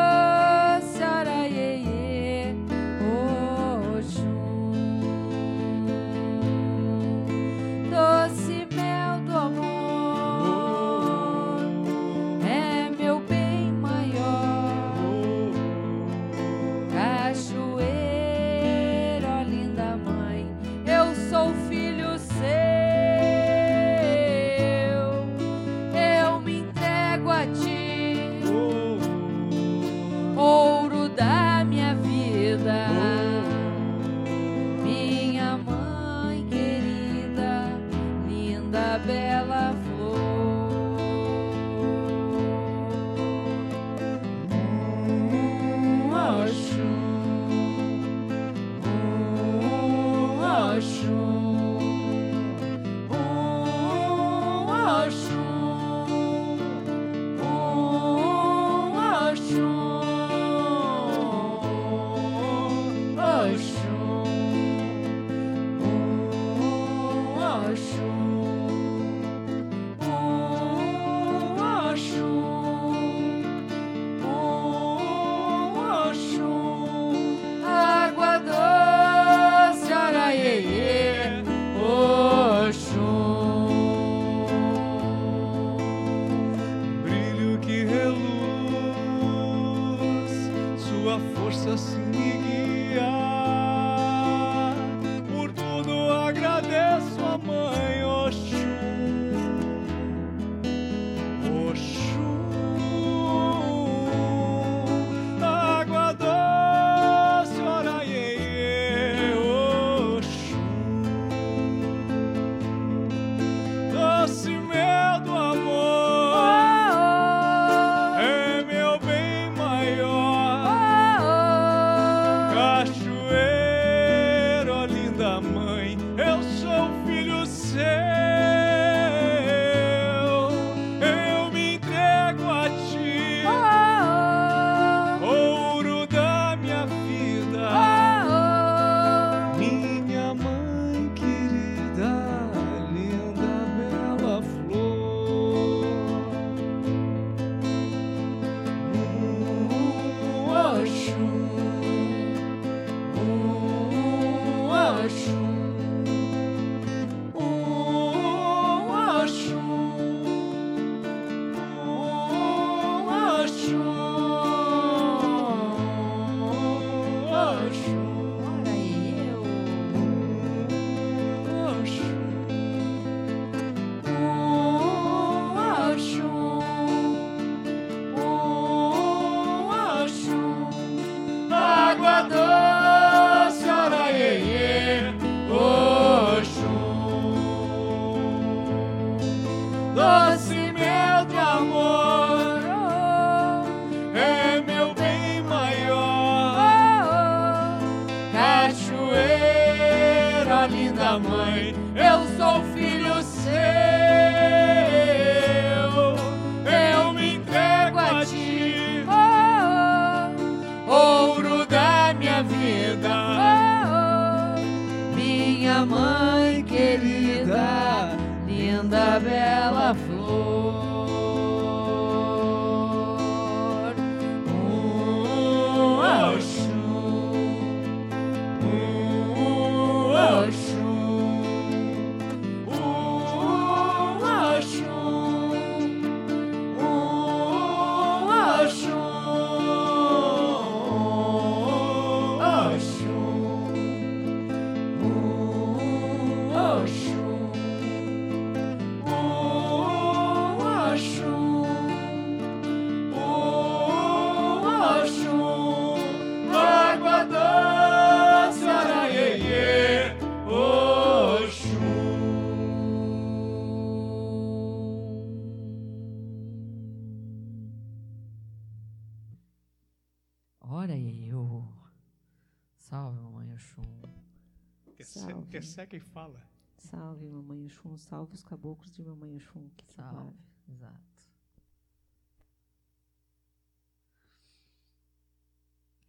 [277.97, 279.69] Salve os caboclos de Mamãe Oxum.
[279.71, 280.39] Que Salve.
[280.69, 281.29] Exato.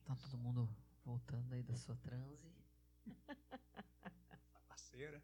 [0.05, 0.69] Tá todo mundo
[1.03, 2.51] voltando aí da sua transe.
[4.51, 5.23] Saguaceira.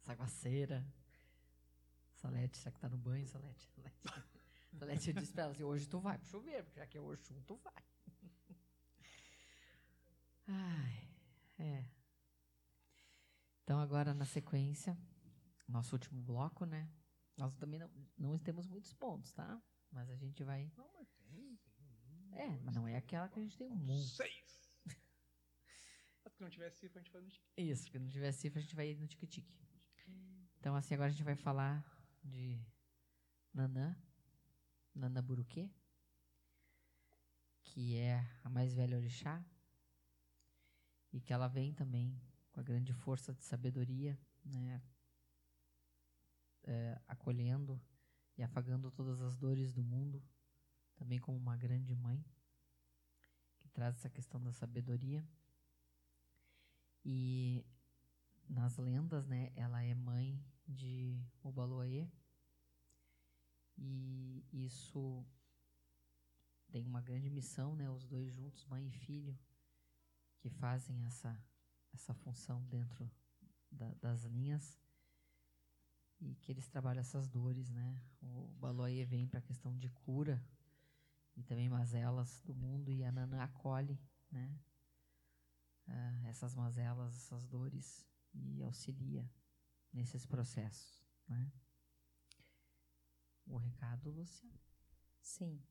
[0.00, 0.86] Saguaceira.
[2.14, 3.66] Salete, será que tá no banho, Salete?
[3.68, 3.96] Salete,
[4.78, 7.00] Salete eu disse pra ela assim, hoje tu vai pro chuveiro, porque já que é
[7.00, 7.84] Oxum, tu vai.
[10.48, 11.08] Ai,
[11.58, 11.84] é.
[13.62, 14.96] Então, agora na sequência,
[15.68, 16.90] nosso último bloco, né?
[17.36, 19.60] Nós também não, não temos muitos pontos, tá?
[19.90, 20.72] Mas a gente vai.
[20.76, 21.58] Não, mas tem.
[21.76, 24.02] tem é, mas não é aquela que a gente tem um mundo.
[24.02, 24.70] Seis!
[26.30, 28.62] Se não tiver cifra, a gente vai no tique Isso, se não tiver cifra, a
[28.62, 29.58] gente vai no tique-tique.
[30.58, 31.82] Então, assim, agora a gente vai falar
[32.22, 32.60] de
[33.54, 33.96] Nanã,
[34.94, 35.70] Nanã Buruquê,
[37.62, 39.42] que é a mais velha orixá,
[41.12, 42.20] e que ela vem também
[42.52, 44.82] com a grande força de sabedoria, né,
[46.66, 47.80] é, acolhendo
[48.36, 50.22] e afagando todas as dores do mundo,
[50.96, 52.24] também como uma grande mãe,
[53.58, 55.26] que traz essa questão da sabedoria.
[57.04, 57.64] E
[58.48, 62.08] nas lendas, né, ela é mãe de Obaloaê,
[63.78, 65.24] e isso
[66.70, 69.38] tem uma grande missão, né, os dois juntos, mãe e filho,
[70.38, 71.38] que fazem essa
[71.92, 73.10] essa função dentro
[73.70, 74.78] da, das linhas
[76.20, 78.02] e que eles trabalham essas dores, né?
[78.22, 80.42] O Baloie vem para a questão de cura
[81.36, 84.58] e também mazelas do mundo e a Nana acolhe, né?
[85.86, 89.30] Uh, essas mazelas, essas dores e auxilia
[89.92, 91.52] nesses processos, né?
[93.46, 94.50] O recado, Lúcia?
[95.20, 95.62] Sim.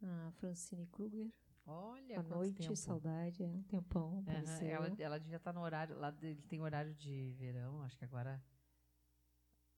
[0.00, 1.32] A Francine Kruger
[1.66, 2.76] Olha, Boa noite, tempo.
[2.76, 4.18] saudade, é um tempão.
[4.18, 8.04] Uhum, ela, ela devia estar no horário, lá ele tem horário de verão, acho que
[8.04, 8.42] agora.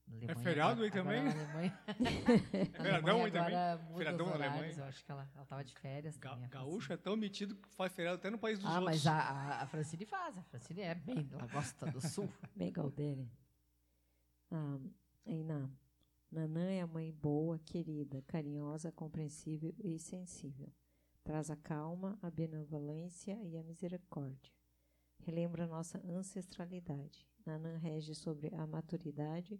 [0.07, 1.23] Alemanha, é feriado aí também?
[1.23, 1.79] Na Alemanha.
[2.53, 3.55] é feriadão aí também?
[3.95, 4.73] Feriadão na Alemanha?
[4.77, 6.17] Eu acho que ela estava de férias.
[6.17, 9.05] Ga também, gaúcho é tão metido que faz feriado até no país dos ah, outros.
[9.05, 10.37] Ah, mas a, a, Francine faz.
[10.37, 12.31] A Francine é bem, ela gosta do sul.
[12.55, 13.29] bem Galdéria.
[14.49, 14.79] Ah,
[15.25, 15.69] na
[16.29, 20.71] Nanã é a mãe boa, querida, carinhosa, compreensível e sensível.
[21.23, 24.51] Traz a calma, a benevolência e a misericórdia.
[25.19, 27.27] Relembra nossa ancestralidade.
[27.45, 29.59] Nanã rege sobre a maturidade.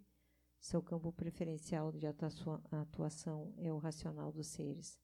[0.60, 4.98] Seu campo preferencial de atuação é o racional dos seres.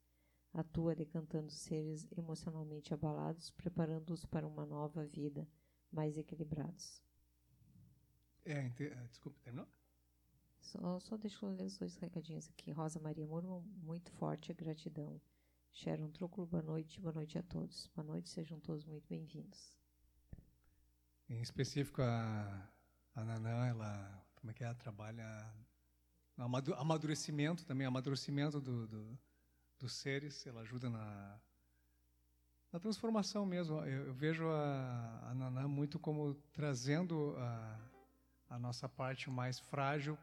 [0.52, 5.48] Atua decantando seres emocionalmente abalados, preparando-os para uma nova vida,
[5.90, 7.02] mais equilibrados.
[8.44, 9.68] É, é desculpa, terminou?
[10.60, 12.70] Só, só deixa eu ler os dois recadinhos aqui.
[12.70, 15.20] Rosa Maria Murma, muito forte gratidão.
[15.72, 17.90] Sharon Trúculo, boa noite, boa noite a todos.
[17.94, 19.76] Boa noite, sejam todos muito bem-vindos.
[21.28, 22.70] Em específico, a,
[23.14, 25.25] a Nanã, ela, como é que é, trabalha
[26.77, 29.19] amadurecimento também, amadurecimento do, do,
[29.79, 31.41] dos seres, ela ajuda na,
[32.71, 33.79] na transformação mesmo.
[33.87, 37.81] Eu, eu vejo a, a Nanã muito como trazendo a,
[38.51, 40.19] a nossa parte mais frágil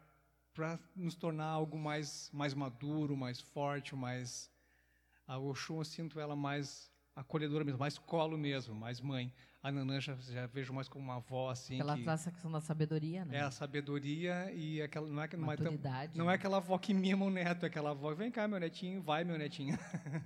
[0.53, 4.52] para nos tornar algo mais, mais maduro, mais forte, mais
[5.27, 9.33] a Oxum eu sinto ela mais acolhedora mesmo, mais colo mesmo, mais mãe.
[9.63, 11.79] A Nanã já, já vejo mais como uma avó, assim.
[11.79, 13.38] Ela que, traz essa questão da sabedoria, né?
[13.38, 15.07] É, a sabedoria e aquela.
[15.07, 15.57] Não é, não é,
[16.15, 19.01] não é aquela avó que mima o neto, é aquela avó, vem cá, meu netinho,
[19.01, 19.77] vai, meu netinho.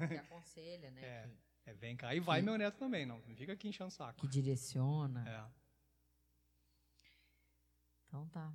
[0.08, 1.02] Que aconselha, né?
[1.02, 1.30] É,
[1.64, 3.20] que, é vem cá e vai, que, meu neto também, não.
[3.28, 4.22] Não fica aqui enchendo saco.
[4.22, 5.28] Que direciona.
[5.28, 5.66] É.
[8.08, 8.54] Então tá.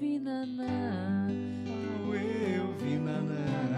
[0.00, 1.26] Vi naná.
[2.06, 3.77] Eu vi naná.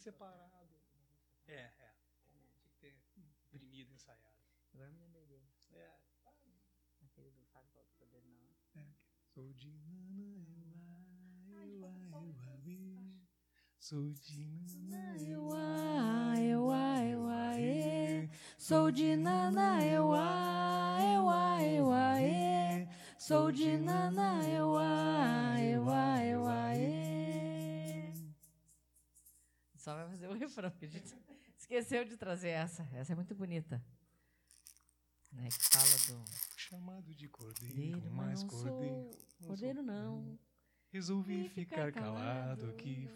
[0.00, 1.20] Ai mesmo, podia ser parado.
[1.46, 1.94] É, é.
[2.24, 2.96] Tinha que ter
[3.52, 4.40] imprimido, ensaiado.
[4.72, 5.52] Agora me lembrei dele.
[5.72, 6.00] É.
[7.02, 8.22] Aquele do Fábio Paulo Poder,
[8.74, 8.94] não.
[9.26, 16.70] Sou de nana, eu a, eu a, eu a, Sou de nana, eu a, eu
[16.70, 17.20] a, eu
[17.80, 18.28] e.
[18.58, 22.88] Sou de nana, eu a, eu a, eu a, e.
[23.18, 25.49] Sou de nana, eu a, eu a,
[29.90, 31.12] Só vai fazer o refrão, que a gente
[31.58, 32.88] esqueceu de trazer essa.
[32.92, 33.84] Essa é muito bonita.
[35.32, 36.24] Né, que fala do
[36.56, 39.10] Chamado de cordeiro, cordeiro, mas mas não cordeiro.
[39.40, 40.38] sou cordeiro não.
[40.92, 43.08] Resolvi E ficar calado aqui.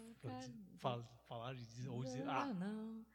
[0.77, 3.05] Fal, falar e dizer, ou dizer, Não, ah, não.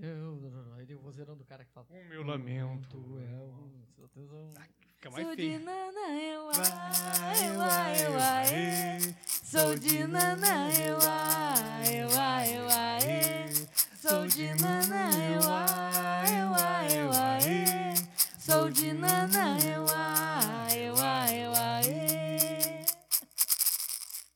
[0.00, 1.88] Eu, aí tem o vozeirão do cara que fala.
[1.90, 9.16] o meu lamento é é Sou de nana, eu eu a, eu a, e.
[9.26, 11.54] Sou de nana, eu a,
[11.90, 13.68] eu a, eu a, e.
[14.00, 17.94] Sou de nana, eu a, eu a, eu a, e.
[18.38, 22.86] Sou de nana, eu a, eu a, eu a, e.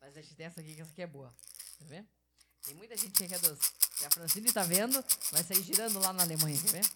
[0.00, 1.32] Mas a gente tem essa aqui, que essa aqui é boa.
[1.78, 2.04] Quer ver?
[2.64, 3.58] Tem muita gente que é dos.
[4.00, 6.86] E a Francine tá vendo, vai sair girando lá na Alemanha, quer ver?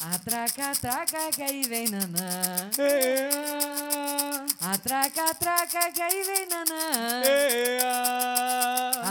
[0.00, 2.68] Atraca, atraca, que aí vem nanã.
[2.78, 3.30] É,
[4.60, 7.22] Atraca, atraca, que aí vem nanã.
[7.24, 7.78] é,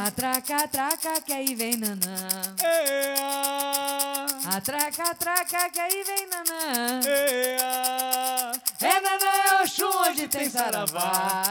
[0.05, 2.27] Atraca, atraca, que aí vem nanã.
[2.61, 3.15] é,
[4.55, 6.99] Atraca, atraca, que aí vem nanã.
[8.81, 11.43] é, nanã, é Oxum, hoje tem saravá.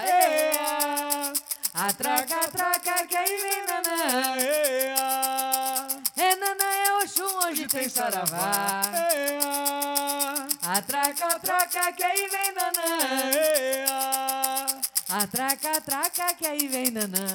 [1.74, 5.51] Atraca, atraca, que aí vem nanã.
[6.22, 8.82] É nanã, é Oxum, hoje tem saravá.
[10.62, 12.90] Atraca, atraca, que aí vem nanã.
[15.08, 17.26] Atraca, atraca, que aí vem nanã.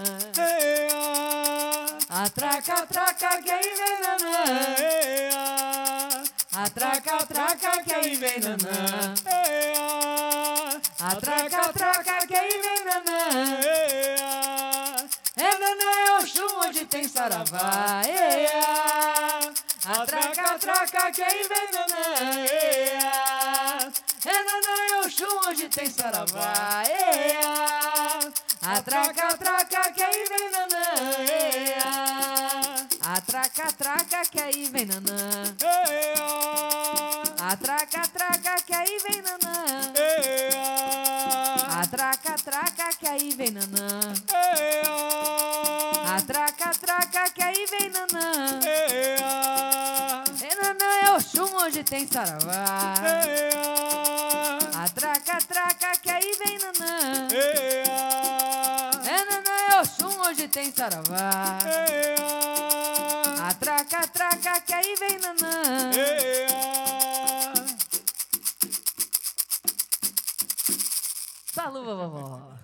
[2.10, 4.46] Atraca, atraca, que aí vem nanã.
[6.54, 9.14] Atraca, atraca, que aí vem nanã.
[10.98, 13.60] Atraca, atraca, que aí vem nanã.
[13.66, 14.47] É
[15.44, 18.02] nanã, é Oxum, hoje tem saravá.
[18.06, 19.54] Ea.
[19.86, 22.46] Atraca, atraca, que aí vem nanã.
[22.46, 23.92] Ea.
[24.26, 26.84] É nanã, é Oxum, hoje tem saravá.
[26.88, 28.20] Ea.
[28.64, 30.86] Atraca, atraca, que aí vem nanã.
[31.30, 32.88] Ea.
[33.16, 35.56] Atraca, atraca, que aí vem nanã.
[37.40, 39.94] Atraca, atraca, que aí vem nanã.
[41.98, 44.14] Atraca, atraca, que aí vem nanã.
[46.16, 48.60] Atraca, atraca, que aí vem nanã.
[48.64, 49.18] É
[50.62, 52.94] nanã, é Oxum, hoje tem saravá.
[54.86, 57.28] Atraca, atraca, que aí vem nanã.
[59.04, 61.58] É nanã, é Oxum, hoje tem saravá.
[63.50, 65.92] Atraca, atraca, que aí vem nanã.
[71.58, 72.56] Salu, vovó.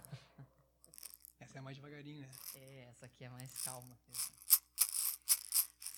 [1.39, 2.29] Essa é mais devagarinho, né?
[2.53, 3.97] É, essa aqui é mais calma.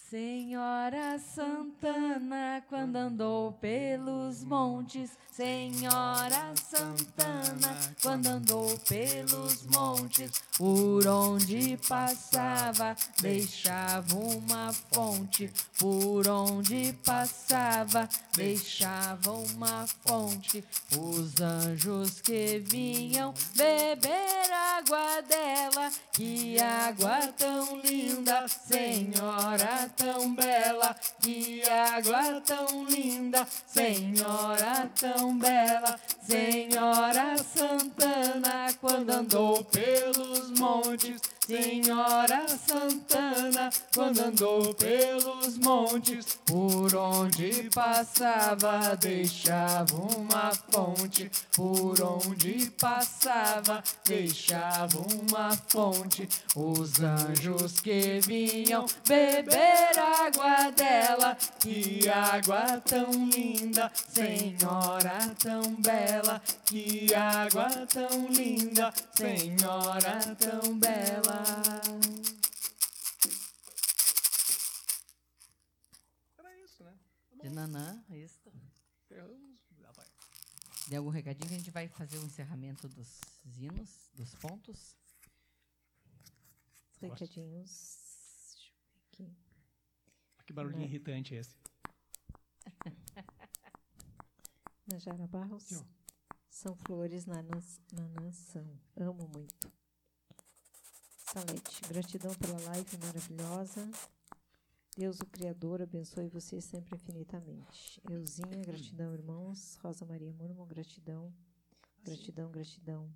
[0.10, 12.96] Senhora Santana, quando andou pelos montes, Senhora Santana, quando andou pelos montes, por onde passava,
[13.20, 20.64] deixava uma fonte, por onde passava, deixava uma fonte.
[20.96, 31.62] Os anjos que vinham beber água dela, que água tão linda, Senhora tão bela, que
[31.70, 44.20] água tão linda, Senhora tão bela, Senhora Santana, quando andou pelos montes, Senhora Santana, quando
[44.20, 56.28] andou pelos montes, por onde passava, deixava uma fonte, por onde passava, deixava uma fonte.
[56.56, 67.14] Os anjos que vinham beber água dela, que água tão linda, Senhora tão bela, que
[67.14, 71.35] água tão linda, Senhora tão bela.
[76.38, 76.98] Era isso, né?
[77.42, 78.52] De Nanã, isso.
[79.12, 80.06] Ah, vai.
[80.90, 83.20] Tem algum recadinho que a gente vai fazer o encerramento dos
[83.58, 84.96] hinos, dos pontos?
[86.92, 88.06] Os recadinhos.
[88.54, 89.38] Deixa eu ver aqui.
[90.46, 90.88] Que barulhinho Não.
[90.88, 91.56] irritante esse.
[94.88, 95.72] Najara Barros.
[95.74, 95.84] Ó.
[96.50, 98.80] São flores na, na nação.
[98.96, 99.75] Amo muito.
[101.36, 103.92] Salete, gratidão pela live maravilhosa.
[104.96, 108.02] Deus, o Criador, abençoe você sempre infinitamente.
[108.10, 109.76] Euzinha, gratidão, irmãos.
[109.84, 111.36] Rosa Maria Murmo, gratidão.
[112.06, 113.14] Gratidão, gratidão.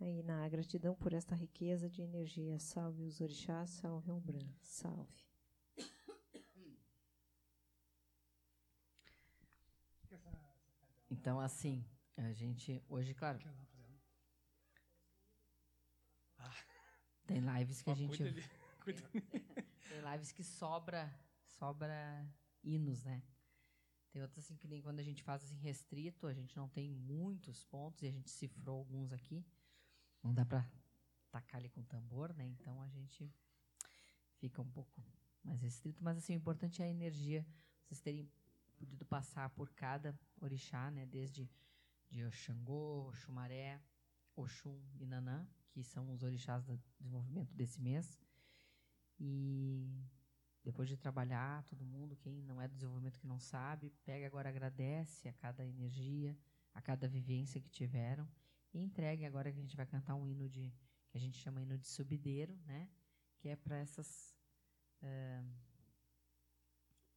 [0.00, 2.58] Aí, na gratidão por esta riqueza de energia.
[2.58, 4.48] Salve os orixás, salve a Umbran.
[4.60, 5.24] Salve.
[11.08, 11.86] Então, assim,
[12.16, 13.38] a gente hoje, claro,
[17.30, 18.44] tem lives que a gente cuida ali,
[18.82, 19.02] cuida.
[19.88, 22.28] Tem lives que sobra, sobra
[22.62, 23.22] hinos, né?
[24.10, 26.90] Tem outras assim que nem quando a gente faz assim restrito, a gente não tem
[26.90, 29.46] muitos pontos e a gente cifrou alguns aqui.
[30.24, 30.68] Não dá pra
[31.30, 32.44] tacar ali com tambor, né?
[32.44, 33.32] Então a gente
[34.38, 35.00] fica um pouco
[35.44, 37.46] mais restrito, mas assim o importante é a energia,
[37.84, 38.28] vocês terem
[38.76, 41.06] podido passar por cada orixá, né?
[41.06, 41.48] Desde
[42.10, 43.80] de Oxangô, Oxumaré,
[44.34, 48.20] Oxum e Nanã, que são os orixás do desenvolvimento desse mês.
[49.18, 50.04] E
[50.62, 54.48] depois de trabalhar, todo mundo, quem não é do desenvolvimento que não sabe, pega agora,
[54.48, 56.36] agradece a cada energia,
[56.74, 58.28] a cada vivência que tiveram
[58.72, 60.72] e entregue agora que a gente vai cantar um hino de
[61.08, 62.88] que a gente chama hino de subideiro, né?
[63.38, 64.36] Que é para essas
[65.02, 65.42] eh,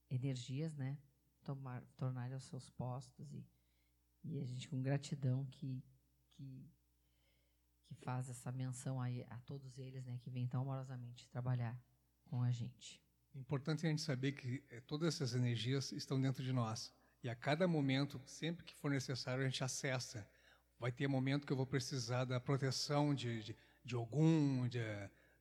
[0.10, 0.98] energias, né?
[1.44, 3.46] Tomar, tornarem aos seus postos e,
[4.24, 5.84] e a gente com gratidão que,
[6.32, 6.72] que
[7.94, 11.78] que faz essa menção aí a todos eles, né, que vêm tão amorosamente trabalhar
[12.26, 13.02] com a gente.
[13.36, 16.94] Importante a gente saber que eh, todas essas energias estão dentro de nós.
[17.24, 20.28] E a cada momento, sempre que for necessário, a gente acessa.
[20.80, 24.80] Vai ter momento que eu vou precisar da proteção de, de, de algum, de,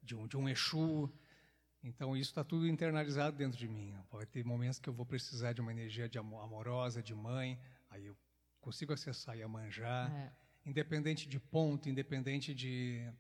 [0.02, 1.12] de, um, de um Exu.
[1.82, 3.94] Então, isso está tudo internalizado dentro de mim.
[4.10, 7.58] Vai ter momentos que eu vou precisar de uma energia de amo- amorosa, de mãe.
[7.90, 8.16] Aí eu
[8.60, 10.08] consigo acessar Iemanjá.
[10.08, 10.32] É,
[10.64, 13.10] independente de ponto, independente de,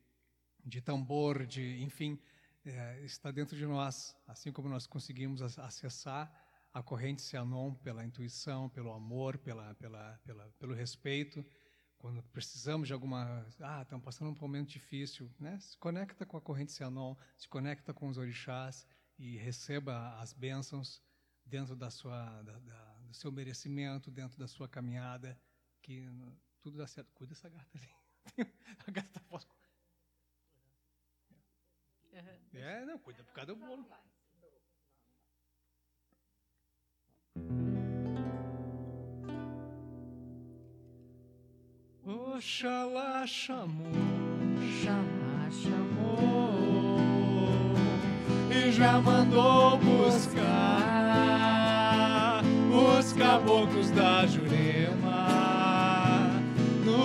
[0.64, 2.18] de tambor, de enfim,
[2.64, 4.16] é, está dentro de nós.
[4.26, 6.32] Assim como nós conseguimos ac- acessar
[6.72, 11.44] a corrente Cianon pela intuição, pelo amor, pela, pela, pela, pelo respeito.
[11.98, 15.58] Quando precisamos de alguma, ah, estamos passando um momento difícil, né?
[15.60, 18.86] Se conecta com a corrente Cianon, se conecta com os orixás
[19.18, 21.00] e receba as bênçãos
[21.44, 25.38] dentro da sua, da, da, do seu merecimento, dentro da sua caminhada,
[25.80, 26.08] que
[26.62, 27.12] tudo dá certo.
[27.14, 27.88] Cuida dessa gata ali.
[28.86, 29.44] A gata tá fora.
[32.54, 33.84] É, não, cuida por causa do bolo.
[42.04, 43.92] Oxalá chamou,
[44.82, 46.98] chamar, chamou
[48.50, 50.42] e já mandou buscar
[52.70, 54.41] os caboclos da Jurema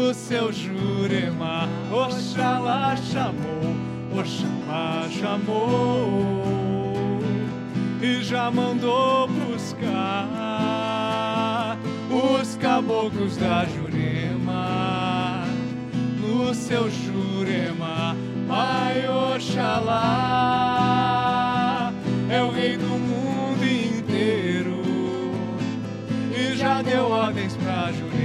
[0.08, 1.68] no seu Jurema.
[1.92, 3.76] Oxalá chamou,
[4.18, 7.20] Oxalá chamou
[8.02, 10.38] e já mandou buscar
[12.10, 15.44] os caboclos da Jurema
[16.22, 18.16] no seu Jurema.
[18.48, 19.04] Pai
[19.36, 19.92] Oxalá
[22.30, 24.82] é o rei do mundo inteiro
[26.34, 28.16] e já deu ordens pra Jurema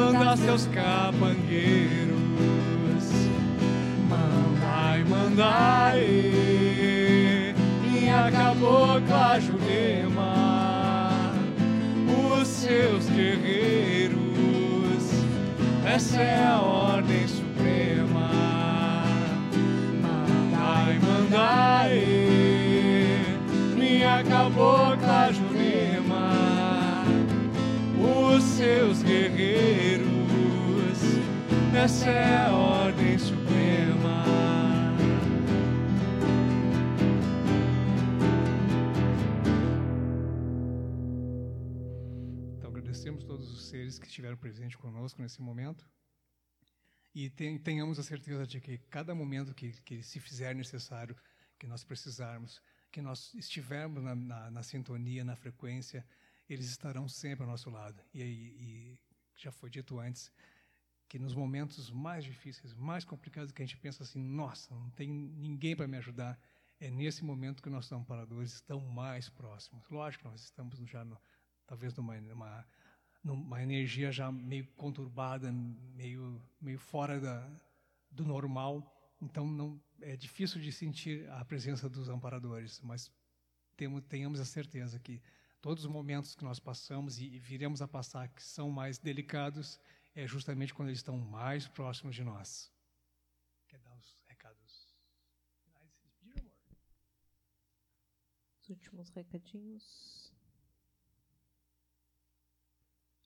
[0.00, 2.16] mandar seus capangueiros.
[4.08, 6.06] Mandai, mandai,
[7.82, 11.32] minha cabocla Jurema,
[12.40, 14.16] os seus guerreiros.
[15.84, 18.30] Essa é a ordem suprema.
[20.02, 22.04] Mandai, mandai,
[23.76, 25.65] minha cabocla Jurema,
[28.26, 30.06] os seus guerreiros.
[31.74, 34.24] Essa é a ordem suprema.
[42.58, 45.86] Então agradecemos todos os seres que estiveram presentes conosco nesse momento.
[47.14, 51.16] E ten- tenhamos a certeza de que cada momento que, que se fizer necessário,
[51.58, 52.60] que nós precisarmos,
[52.92, 56.06] que nós estivermos na, na, na sintonia, na frequência,
[56.48, 58.02] eles estarão sempre ao nosso lado.
[58.14, 58.98] E, e
[59.36, 60.30] já foi dito antes
[61.08, 65.08] que nos momentos mais difíceis, mais complicados, que a gente pensa assim, nossa, não tem
[65.08, 66.38] ninguém para me ajudar,
[66.80, 69.88] é nesse momento que nossos amparadores estão mais próximos.
[69.88, 71.18] Lógico, nós estamos já, no,
[71.66, 72.66] talvez, numa, numa,
[73.22, 77.48] numa energia já meio conturbada, meio, meio fora da,
[78.10, 78.82] do normal,
[79.20, 83.10] Então não é difícil de sentir a presença dos amparadores, mas
[83.76, 85.22] temos, tenhamos a certeza que
[85.66, 89.80] todos os momentos que nós passamos e, viremos a passar que são mais delicados
[90.14, 92.72] é justamente quando eles estão mais próximos de nós.
[93.66, 94.94] Quer dar os recados
[95.64, 95.90] finais?
[98.62, 100.32] Os últimos recadinhos.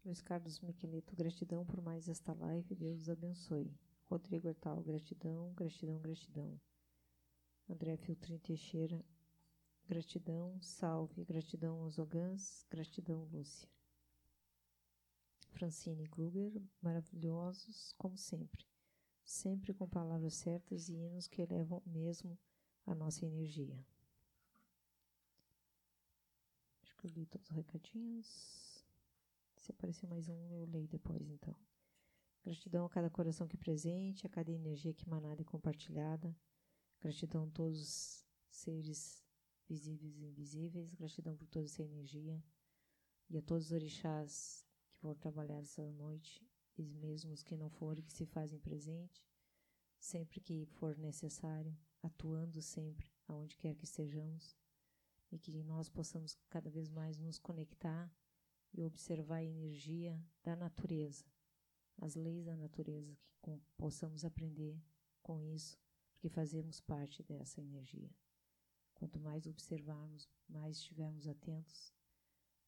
[0.02, 3.70] Luiz Carlos Miqueleto, gratidão por mais esta live, Deus abençoe.
[4.06, 6.58] Rodrigo Hertal, gratidão, gratidão, gratidão.
[7.68, 9.04] André Filtrin Teixeira,
[9.90, 13.68] gratidão, salve, gratidão aos Ogãs, gratidão, Lúcia.
[15.48, 18.64] Francine Kruger, maravilhosos como sempre,
[19.24, 22.38] sempre com palavras certas e hinos que elevam mesmo
[22.86, 23.84] a nossa energia.
[26.84, 28.86] Acho que eu li todos os recadinhos.
[29.56, 31.56] Se aparecer mais um, eu leio depois, então.
[32.44, 36.34] Gratidão a cada coração que presente, a cada energia que emanada e compartilhada.
[37.00, 39.28] Gratidão a todos os seres
[39.70, 40.92] visíveis e invisíveis.
[40.92, 42.42] Gratidão por toda essa energia.
[43.28, 46.44] E a todos os orixás que vão trabalhar essa noite,
[46.76, 49.24] e mesmo os que não forem, que se fazem presente,
[49.98, 54.56] sempre que for necessário, atuando sempre, aonde quer que estejamos,
[55.30, 58.12] e que nós possamos cada vez mais nos conectar
[58.74, 61.24] e observar a energia da natureza
[62.00, 64.82] as leis da natureza, que com, possamos aprender
[65.22, 65.78] com isso,
[66.12, 68.10] porque fazemos parte dessa energia.
[69.00, 71.90] Quanto mais observarmos, mais estivermos atentos,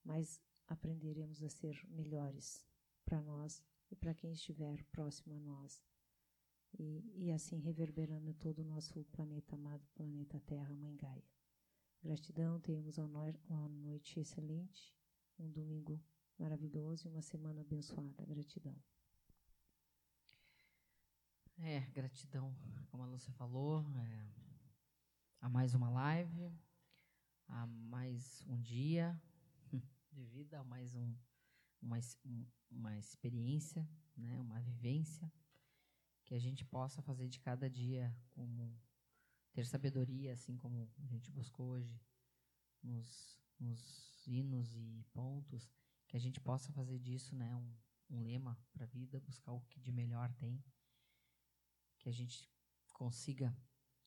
[0.02, 2.64] mais aprenderemos a ser melhores
[3.04, 5.84] para nós e para quem estiver próximo a nós.
[6.78, 11.22] E, e assim reverberando todo o nosso planeta amado, planeta Terra, Mãe Gaia.
[12.02, 14.96] Gratidão, tenhamos uma noite excelente,
[15.38, 16.02] um domingo
[16.38, 18.24] maravilhoso e uma semana abençoada.
[18.24, 18.74] Gratidão.
[21.58, 22.56] É, gratidão,
[22.90, 24.41] como a Lúcia falou, é,
[25.42, 26.56] a mais uma live,
[27.48, 29.20] a mais um dia
[30.12, 31.14] de vida, a mais um,
[31.82, 31.98] uma,
[32.70, 33.86] uma experiência,
[34.16, 35.30] né, uma vivência,
[36.24, 38.80] que a gente possa fazer de cada dia como
[39.52, 42.00] ter sabedoria, assim como a gente buscou hoje
[42.80, 45.68] nos, nos hinos e pontos,
[46.06, 47.74] que a gente possa fazer disso né, um,
[48.08, 50.62] um lema para a vida, buscar o que de melhor tem
[51.98, 52.48] que a gente
[52.92, 53.56] consiga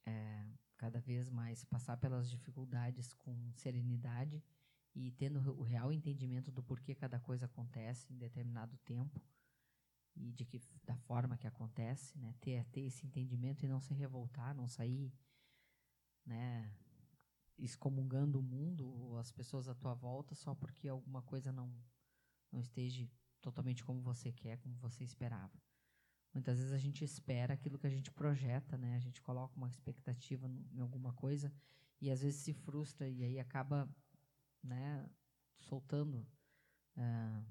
[0.05, 0.45] é,
[0.77, 4.43] cada vez mais passar pelas dificuldades com serenidade
[4.93, 9.22] e tendo o real entendimento do porquê cada coisa acontece em determinado tempo
[10.15, 12.34] e de que da forma que acontece, né?
[12.39, 15.14] Ter ter esse entendimento e não se revoltar, não sair,
[16.26, 16.73] né?
[17.57, 21.73] Excomungando o mundo ou as pessoas à tua volta só porque alguma coisa não
[22.52, 23.10] não esteja
[23.41, 25.61] totalmente como você quer, como você esperava.
[26.35, 28.97] Muitas vezes a gente espera aquilo que a gente projeta, né?
[28.97, 31.49] A gente coloca uma expectativa em alguma coisa
[32.01, 33.89] e às vezes se frustra e aí acaba,
[34.61, 35.09] né,
[35.61, 36.27] soltando.
[36.97, 37.45] Uh,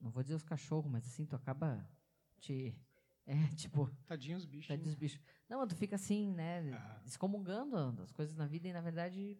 [0.00, 1.88] não vou dizer os cachorros, mas assim, tu acaba
[2.40, 2.76] te.
[3.26, 3.88] É, tipo.
[4.06, 4.66] Tadinhos bichos.
[4.66, 5.20] Tadinhos bichos.
[5.48, 6.72] Não, tu fica assim, né?
[6.72, 7.00] Ah.
[7.06, 9.38] Excomungando as coisas na vida e, na verdade,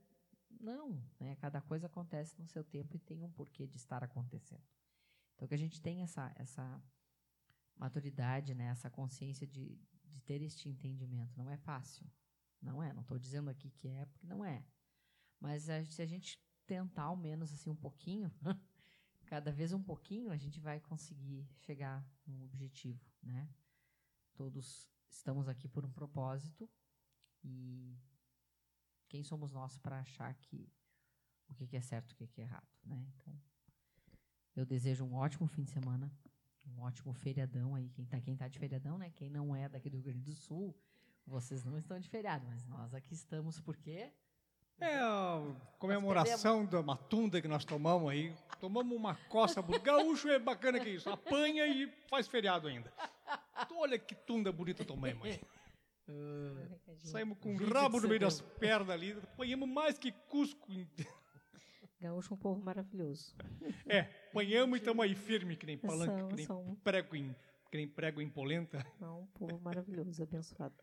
[0.60, 1.02] não.
[1.18, 1.34] Né?
[1.36, 4.62] Cada coisa acontece no seu tempo e tem um porquê de estar acontecendo.
[5.34, 6.80] Então, que a gente tem essa, essa
[7.80, 8.66] maturidade, né?
[8.66, 11.36] essa consciência de, de ter este entendimento.
[11.36, 12.06] Não é fácil.
[12.60, 12.92] Não é.
[12.92, 14.62] Não estou dizendo aqui que é, porque não é.
[15.40, 18.30] Mas a, se a gente tentar ao menos assim um pouquinho,
[19.24, 23.48] cada vez um pouquinho, a gente vai conseguir chegar no objetivo, né?
[24.34, 26.68] Todos estamos aqui por um propósito
[27.42, 27.98] e
[29.08, 30.70] quem somos nós para achar que
[31.48, 33.06] o que é certo, o que é errado, né?
[33.14, 33.40] Então,
[34.54, 36.12] eu desejo um ótimo fim de semana
[36.76, 37.88] um ótimo feriadão aí.
[37.90, 39.10] Quem tá, quem tá de feriadão, né?
[39.14, 40.74] Quem não é daqui do Rio Grande do Sul,
[41.26, 44.10] vocês não estão de feriado, mas nós aqui estamos porque.
[44.80, 45.42] É a
[45.78, 48.34] comemoração da matunda que nós tomamos aí.
[48.58, 49.60] Tomamos uma coça.
[49.60, 51.10] Gaúcho é bacana que isso.
[51.10, 52.90] Apanha e faz feriado ainda.
[53.76, 55.40] Olha que tunda bonita tomamos aí.
[56.08, 59.12] Uh, Saímos com o rabo no meio das pernas ali.
[59.12, 60.66] Apanhamos mais que Cusco.
[62.00, 63.34] Gaúcho é um povo maravilhoso.
[63.86, 66.76] É, apanhamos e estamos aí firme, que nem palanque, são, que, nem são...
[66.82, 67.36] prego em,
[67.70, 68.84] que nem prego em polenta.
[68.98, 70.74] Não, um povo maravilhoso, abençoado.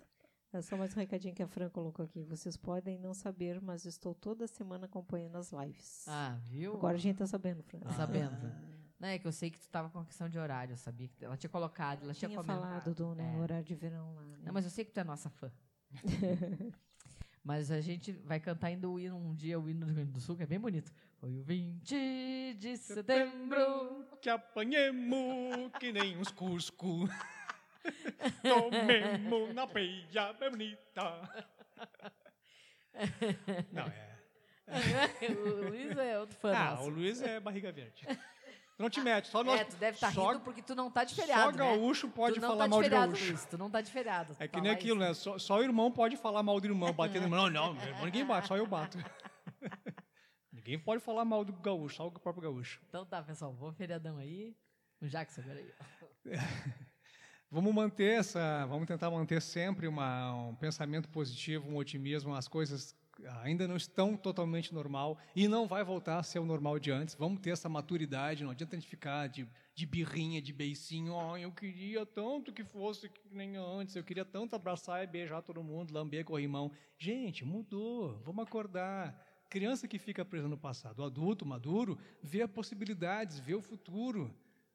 [0.54, 2.24] É só mais um recadinho que a Fran colocou aqui.
[2.24, 6.08] Vocês podem não saber, mas estou toda semana acompanhando as lives.
[6.08, 6.76] Ah, viu?
[6.76, 7.80] Agora a gente está sabendo, Fran.
[7.80, 8.38] Tá sabendo.
[9.00, 11.08] Não, é que eu sei que tu estava com a questão de horário, eu sabia
[11.08, 13.42] que ela tinha colocado, ela tinha, tinha falado do né, é.
[13.42, 14.24] horário de verão lá.
[14.24, 14.40] Né?
[14.44, 15.52] Não, mas eu sei que tu é nossa fã.
[17.48, 20.12] Mas a gente vai cantar ainda o hino um dia, o hino do Rio Grande
[20.12, 20.92] do Sul, que é bem bonito.
[21.20, 27.10] Foi o 20 de setembro que apanhemos que nem uns cusco.
[28.44, 31.30] Tomemos na peia bem bonita.
[33.72, 34.08] Não, é.
[35.32, 36.84] o Luiz é outro fã Ah, nosso.
[36.84, 38.06] o Luiz é barriga verde.
[38.06, 39.60] Tu não te mete, só nós.
[39.62, 41.58] É, tu deve estar só, rindo porque tu não tá de feriado, Só né?
[41.58, 43.26] gaúcho pode tu não falar tá mal de de feriado, gaúcho.
[43.32, 43.46] Luiz.
[43.46, 44.36] Tu não tá de feriado.
[44.40, 45.08] É que nem aquilo, isso.
[45.08, 45.14] né?
[45.16, 47.50] Só, só o irmão pode falar mal do irmão, bater no irmão.
[47.50, 48.98] Não, não, meu irmão ninguém bate, só eu bato.
[50.68, 52.82] ninguém pode falar mal do gaúcho, só o próprio gaúcho.
[52.90, 53.54] Então tá, pessoal.
[53.54, 54.54] Bom feriadão aí.
[55.02, 55.72] O Jackson, peraí.
[57.50, 62.36] Vamos manter essa, vamos tentar manter sempre uma, um pensamento positivo, um otimismo.
[62.36, 62.94] As coisas
[63.42, 67.16] ainda não estão totalmente normal e não vai voltar a ser o normal de antes.
[67.16, 68.44] Vamos ter essa maturidade.
[68.44, 71.14] Não adianta a gente ficar de, de birrinha, de beicinho.
[71.14, 73.96] Oh, eu queria tanto que fosse que nem antes.
[73.96, 76.70] Eu queria tanto abraçar e beijar todo mundo, lamber corrimão.
[76.98, 78.22] Gente, mudou.
[78.26, 79.18] Vamos acordar.
[79.50, 84.34] Criança que fica presa no passado, o adulto maduro vê possibilidades, vê o futuro.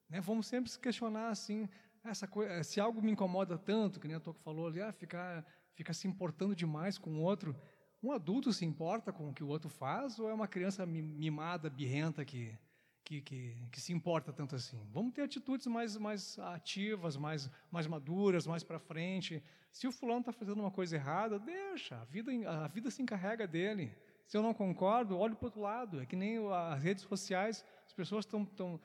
[0.08, 0.20] Né?
[0.20, 1.68] Vamos sempre se questionar assim,
[2.04, 5.44] essa coisa, se algo me incomoda tanto, que nem a Toco falou ali, ah, ficar,
[5.74, 7.56] ficar se importando demais com o outro.
[8.02, 11.02] Um adulto se importa com o que o outro faz ou é uma criança mi-
[11.02, 12.58] mimada, birrenta que,
[13.04, 14.84] que, que, que se importa tanto assim?
[14.90, 19.42] Vamos ter atitudes mais, mais ativas, mais, mais maduras, mais para frente.
[19.70, 23.46] Se o fulano está fazendo uma coisa errada, deixa, a vida, a vida se encarrega
[23.46, 23.94] dele.
[24.32, 26.00] Se eu não concordo, olho para o outro lado.
[26.00, 28.44] É que nem as redes sociais, as pessoas estão.
[28.44, 28.80] estão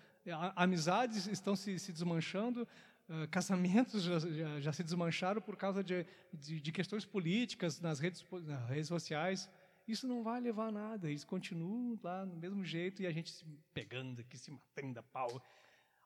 [0.58, 2.68] amizades estão se, se desmanchando,
[3.08, 7.98] ah, casamentos já, já, já se desmancharam por causa de, de, de questões políticas nas
[7.98, 9.50] redes, nas redes sociais.
[9.88, 11.10] Isso não vai levar a nada.
[11.10, 15.04] Eles continuam lá no mesmo jeito e a gente se pegando aqui, se matando a
[15.04, 15.42] pau.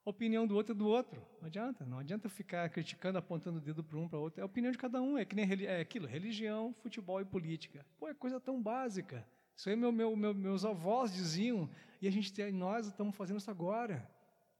[0.03, 1.21] Opinião do outro é do outro.
[1.39, 1.85] Não adianta.
[1.85, 4.39] Não adianta ficar criticando, apontando o dedo para um para o outro.
[4.39, 5.17] É a opinião de cada um.
[5.17, 7.85] É que nem é aquilo, religião, futebol e política.
[7.99, 9.25] Pô, é coisa tão básica.
[9.55, 11.69] Isso aí meu, meu, meu, meus avós diziam
[12.01, 14.09] e a gente nós estamos fazendo isso agora.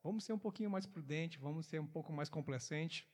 [0.04, 3.08] Vamos ser um pouquinho mais prudente, vamos ser um pouco mais complacente,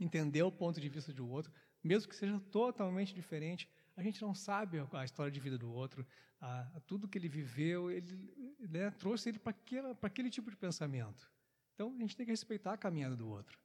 [0.00, 3.68] entender o ponto de vista do outro, mesmo que seja totalmente diferente.
[3.96, 6.06] A gente não sabe a história de vida do outro,
[6.40, 8.16] a, a tudo que ele viveu, ele
[8.60, 9.54] né, trouxe ele para
[10.02, 11.30] aquele tipo de pensamento.
[11.78, 13.56] Então a gente tem que respeitar a caminhada do outro.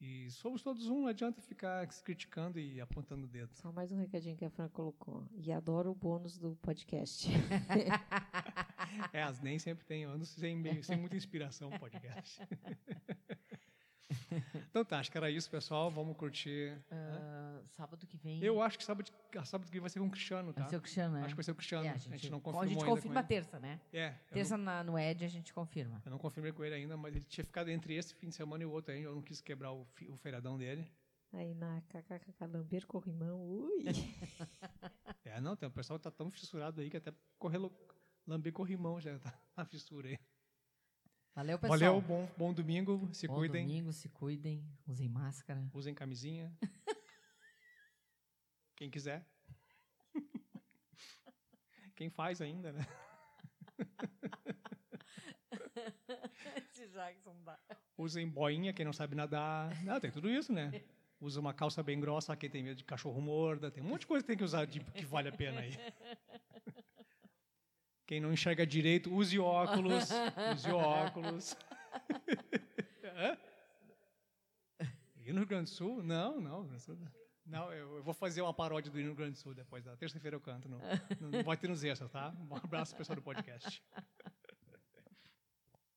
[0.00, 3.52] E somos todos um, não adianta ficar se criticando e apontando o dedo.
[3.52, 5.28] Só mais um recadinho que a Fran colocou.
[5.36, 7.28] E adoro o bônus do podcast.
[9.12, 12.40] É, as nem sempre tem anos sem, meio- sem muita inspiração no podcast.
[14.70, 15.90] então tá, acho que era isso, pessoal.
[15.90, 16.76] Vamos curtir.
[16.90, 18.42] Ah, sábado que vem.
[18.42, 20.62] Eu acho que sábado, a sábado que vem vai ser com o Cristiano, tá?
[20.62, 21.20] Vai ser o Cristiano, né?
[21.20, 21.86] Acho que vai ser o Cristiano.
[21.86, 23.80] É, a, gente, não a confirmou gente ainda confirma com terça, né?
[23.92, 25.94] É, Terça na, no Ed a gente confirma.
[25.96, 28.34] não, eu não confirmei com ele ainda, mas ele tinha ficado entre esse fim de
[28.34, 29.08] semana e o outro ainda.
[29.08, 30.90] Eu não quis quebrar o, fi- o feiradão dele.
[31.32, 33.84] Aí na kkkk, lamber corrimão, ui.
[35.24, 37.58] É, não, tem, o pessoal tá tão fissurado aí que até correr,
[38.26, 40.18] lamber corrimão já tá na fissura aí.
[41.34, 41.78] Valeu, pessoal.
[41.78, 45.68] Valeu, bom, bom domingo, se Bom cuidem, domingo, se cuidem, usem máscara.
[45.74, 46.56] usem camisinha.
[48.76, 49.26] Quem quiser.
[51.96, 52.86] Quem faz ainda, né?
[56.56, 57.58] Esse Jackson dá.
[57.98, 59.82] Usem boinha, quem não sabe nadar.
[59.84, 60.82] Não, tem tudo isso, né?
[61.20, 63.70] Usa uma calça bem grossa, quem tem medo de cachorro morda.
[63.70, 65.72] Tem um monte de coisa que tem que usar de, que vale a pena aí.
[68.06, 70.10] Quem não enxerga direito, use óculos.
[70.54, 71.56] Use óculos.
[75.26, 76.02] E no Rio Grande do Sul?
[76.02, 76.68] Não, não.
[77.46, 79.82] Não, eu, eu vou fazer uma paródia do Rio Grande do Sul depois.
[79.82, 80.68] Da terça-feira eu canto.
[80.68, 80.78] Não,
[81.18, 82.34] não vai ter nos extras, tá?
[82.50, 83.82] Um abraço, pessoal do podcast.